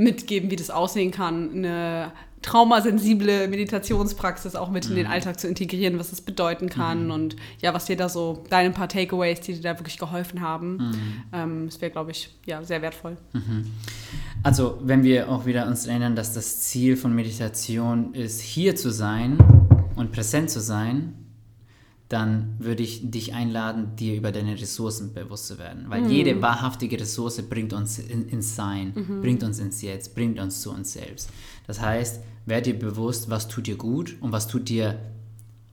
[0.00, 5.12] mitgeben, wie das aussehen kann, eine traumasensible Meditationspraxis auch mit in den mhm.
[5.12, 7.10] Alltag zu integrieren, was das bedeuten kann mhm.
[7.10, 10.76] und ja, was dir da so, deine paar Takeaways, die dir da wirklich geholfen haben.
[10.76, 11.22] Mhm.
[11.32, 13.18] Ähm, das wäre, glaube ich, ja, sehr wertvoll.
[13.34, 13.66] Mhm.
[14.42, 18.90] Also, wenn wir auch wieder uns erinnern, dass das Ziel von Meditation ist, hier zu
[18.90, 19.36] sein
[19.96, 21.12] und präsent zu sein,
[22.10, 25.84] dann würde ich dich einladen, dir über deine Ressourcen bewusst zu werden.
[25.86, 26.10] Weil mhm.
[26.10, 29.20] jede wahrhaftige Ressource bringt uns in, ins Sein, mhm.
[29.22, 31.30] bringt uns ins Jetzt, bringt uns zu uns selbst.
[31.68, 34.98] Das heißt, werde dir bewusst, was tut dir gut und was tut dir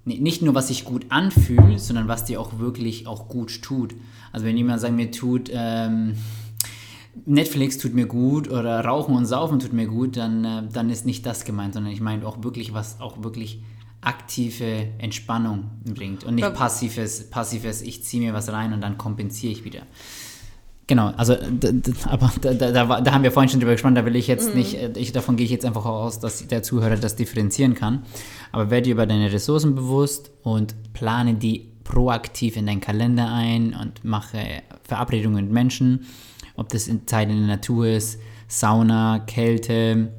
[0.06, 3.96] nicht nur, was sich gut anfühlt, sondern was dir auch wirklich auch gut tut.
[4.32, 6.14] Also wenn jemand sagt, mir tut ähm,
[7.26, 11.08] Netflix tut mir gut oder Rauchen und Saufen tut mir gut, dann, äh, dann ist
[11.08, 13.64] nicht das gemeint, sondern ich meine auch wirklich, was auch wirklich
[14.02, 19.52] aktive Entspannung bringt und nicht passives, passives, ich ziehe mir was rein und dann kompensiere
[19.52, 19.82] ich wieder.
[20.88, 21.36] Genau, also
[22.06, 24.52] aber da, da, da, da, haben wir vorhin schon drüber gesprochen, da will ich jetzt
[24.52, 24.56] mhm.
[24.56, 28.04] nicht, äh, ich, davon gehe ich jetzt einfach aus, dass der Zuhörer das differenzieren kann.
[28.54, 33.74] Aber werde dir über deine Ressourcen bewusst und plane die proaktiv in deinen Kalender ein
[33.74, 34.40] und mache
[34.84, 36.06] Verabredungen mit Menschen,
[36.56, 40.14] ob das in Zeit in der Natur ist, Sauna, Kälte,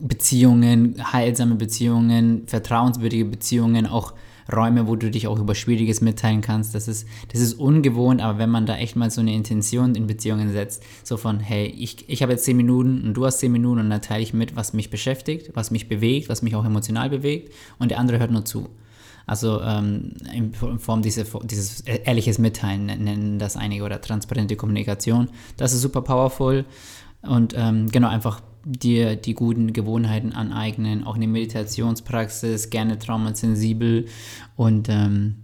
[0.00, 4.14] Beziehungen, heilsame Beziehungen, vertrauenswürdige Beziehungen, auch
[4.50, 6.74] Räume, wo du dich auch über Schwieriges mitteilen kannst.
[6.74, 10.06] Das ist, das ist ungewohnt, aber wenn man da echt mal so eine Intention in
[10.06, 13.52] Beziehungen setzt, so von, hey, ich, ich habe jetzt zehn Minuten und du hast zehn
[13.52, 16.64] Minuten und dann teile ich mit, was mich beschäftigt, was mich bewegt, was mich auch
[16.64, 18.68] emotional bewegt und der andere hört nur zu.
[19.26, 25.28] Also ähm, in Form diese, dieses ehrliches Mitteilen nennen das einige oder transparente Kommunikation.
[25.58, 26.64] Das ist super powerful
[27.20, 34.06] und ähm, genau einfach dir die guten Gewohnheiten aneignen, auch eine Meditationspraxis, gerne traumasensibel
[34.56, 35.36] und ähm,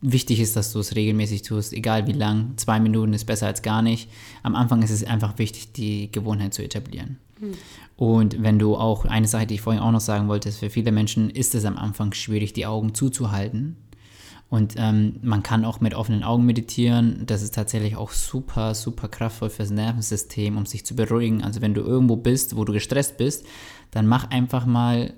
[0.00, 2.52] wichtig ist, dass du es regelmäßig tust, egal wie lang.
[2.56, 4.08] Zwei Minuten ist besser als gar nicht.
[4.42, 7.18] Am Anfang ist es einfach wichtig, die Gewohnheit zu etablieren.
[7.38, 7.52] Mhm.
[7.96, 10.70] Und wenn du auch, eine Sache, die ich vorhin auch noch sagen wollte, ist, für
[10.70, 13.76] viele Menschen ist es am Anfang schwierig, die Augen zuzuhalten
[14.50, 17.22] und ähm, man kann auch mit offenen Augen meditieren.
[17.24, 21.44] Das ist tatsächlich auch super, super kraftvoll fürs Nervensystem, um sich zu beruhigen.
[21.44, 23.46] Also wenn du irgendwo bist, wo du gestresst bist,
[23.92, 25.14] dann mach einfach mal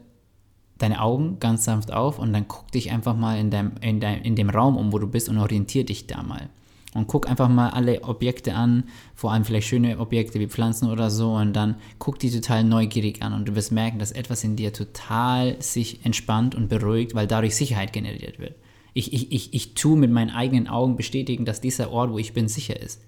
[0.76, 4.20] deine Augen ganz sanft auf und dann guck dich einfach mal in, deinem, in, dein,
[4.20, 6.50] in dem Raum um, wo du bist und orientier dich da mal.
[6.92, 11.10] Und guck einfach mal alle Objekte an, vor allem vielleicht schöne Objekte wie Pflanzen oder
[11.10, 14.56] so, und dann guck die total neugierig an und du wirst merken, dass etwas in
[14.56, 18.56] dir total sich entspannt und beruhigt, weil dadurch Sicherheit generiert wird
[18.94, 22.34] Ich, ich, ich, ich tue mit meinen eigenen Augen bestätigen, dass dieser Ort, wo ich
[22.34, 23.00] bin, sicher ist.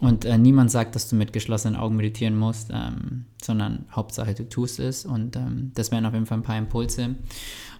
[0.00, 4.48] Und äh, niemand sagt, dass du mit geschlossenen Augen meditieren musst, ähm, sondern Hauptsache du
[4.48, 5.04] tust es.
[5.04, 7.16] Und ähm, das wären auf jeden Fall ein paar Impulse.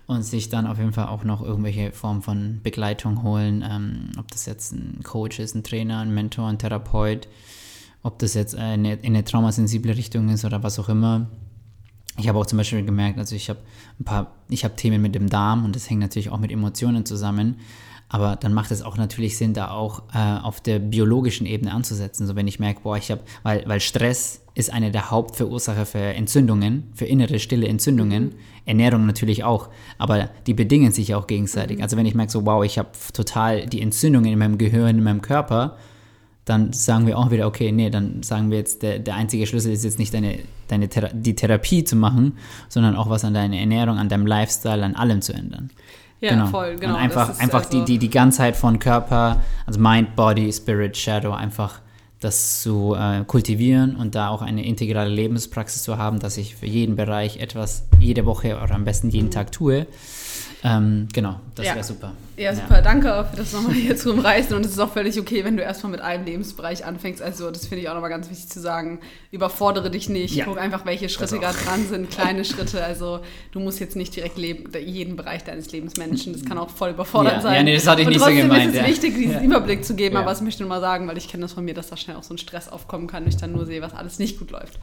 [0.07, 3.65] Und sich dann auf jeden Fall auch noch irgendwelche Form von Begleitung holen.
[3.67, 7.29] Ähm, ob das jetzt ein Coach ist, ein Trainer, ein Mentor, ein Therapeut,
[8.03, 11.31] ob das jetzt eine, in eine traumasensible Richtung ist oder was auch immer.
[12.19, 13.61] Ich habe auch zum Beispiel gemerkt, also ich habe
[13.99, 17.07] ein paar, ich habe Themen mit dem Darm und das hängt natürlich auch mit Emotionen
[17.07, 17.57] zusammen.
[18.13, 22.27] Aber dann macht es auch natürlich Sinn, da auch äh, auf der biologischen Ebene anzusetzen.
[22.27, 26.01] So wenn ich merke, boah, ich habe, weil, weil Stress ist eine der Hauptverursacher für
[26.01, 28.25] Entzündungen, für innere stille Entzündungen.
[28.25, 28.35] Mhm.
[28.67, 31.79] Ernährung natürlich auch, aber die bedingen sich auch gegenseitig.
[31.79, 31.83] Mhm.
[31.85, 35.05] Also wenn ich merke, so wow, ich habe total die Entzündungen in meinem Gehirn, in
[35.05, 35.77] meinem Körper,
[36.51, 39.73] dann sagen wir auch wieder, okay, nee, dann sagen wir jetzt, der, der einzige Schlüssel
[39.73, 42.37] ist jetzt nicht deine, deine Thera die Therapie zu machen,
[42.69, 45.71] sondern auch was an deiner Ernährung, an deinem Lifestyle, an allem zu ändern.
[46.21, 46.47] Ja, genau.
[46.49, 46.95] voll, genau.
[46.95, 51.33] Und einfach, einfach also die, die, die Ganzheit von Körper, also Mind, Body, Spirit, Shadow,
[51.33, 51.81] einfach
[52.19, 56.67] das zu äh, kultivieren und da auch eine integrale Lebenspraxis zu haben, dass ich für
[56.67, 59.31] jeden Bereich etwas jede Woche oder am besten jeden mhm.
[59.31, 59.87] Tag tue.
[60.63, 61.75] Ähm, genau, das ja.
[61.75, 62.13] wäre super.
[62.37, 62.77] Ja, super.
[62.77, 62.83] Ja.
[62.83, 64.57] Danke für das nochmal hier zu umreißen.
[64.57, 67.23] Und es ist auch völlig okay, wenn du erstmal mit einem Lebensbereich anfängst.
[67.23, 69.01] Also, das finde ich auch nochmal ganz wichtig zu sagen.
[69.31, 70.35] Überfordere dich nicht.
[70.35, 70.45] Ja.
[70.47, 72.11] Guck einfach, welche Schritte gerade dran sind.
[72.11, 72.83] Kleine Schritte.
[72.83, 73.21] Also,
[73.53, 76.33] du musst jetzt nicht direkt leben, jeden Bereich deines Lebens managen.
[76.33, 77.41] Das kann auch voll überfordert ja.
[77.41, 77.55] sein.
[77.57, 78.75] Ja, nee, das hatte ich Und nicht so gemeint.
[78.75, 80.17] ist es wichtig, diesen Überblick zu geben.
[80.17, 81.97] Aber was möchte ich nur mal sagen, weil ich kenne das von mir, dass da
[81.97, 84.39] schnell auch so ein Stress aufkommen kann, wenn ich dann nur sehe, was alles nicht
[84.39, 84.79] gut läuft.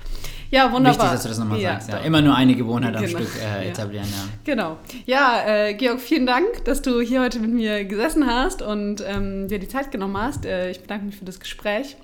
[0.51, 1.05] Ja, wunderbar.
[1.05, 1.89] Wichtig, dass du das nochmal sagst.
[1.89, 1.97] Ja.
[1.99, 3.03] Immer nur eine Gewohnheit genau.
[3.03, 4.07] am Stück äh, etablieren.
[4.43, 4.77] Genau.
[5.05, 9.47] Ja, äh, Georg, vielen Dank, dass du hier heute mit mir gesessen hast und ähm,
[9.47, 10.45] dir die Zeit genommen hast.
[10.45, 11.97] Äh, ich bedanke mich für das Gespräch.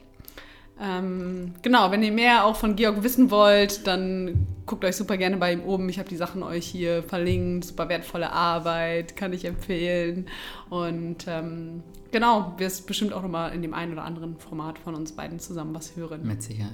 [0.82, 5.38] Ähm, genau, wenn ihr mehr auch von Georg wissen wollt, dann guckt euch super gerne
[5.38, 5.88] bei ihm oben.
[5.90, 7.66] Ich habe die Sachen euch hier verlinkt.
[7.66, 10.26] Super wertvolle Arbeit, kann ich empfehlen.
[10.70, 15.12] Und ähm, genau, wirst bestimmt auch nochmal in dem einen oder anderen Format von uns
[15.12, 16.26] beiden zusammen was hören.
[16.26, 16.72] Mit Sicherheit.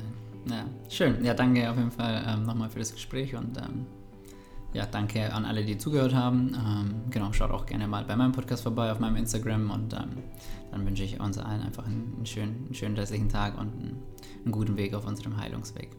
[0.50, 1.24] Ja, schön.
[1.24, 3.86] Ja, danke auf jeden Fall ähm, nochmal für das Gespräch und ähm,
[4.74, 6.54] ja, danke an alle, die zugehört haben.
[6.54, 10.24] Ähm, genau, schaut auch gerne mal bei meinem Podcast vorbei auf meinem Instagram und ähm,
[10.72, 14.04] dann wünsche ich uns allen einfach einen, schönen, einen schönen restlichen Tag und einen,
[14.44, 15.90] einen guten Weg auf unserem Heilungsweg.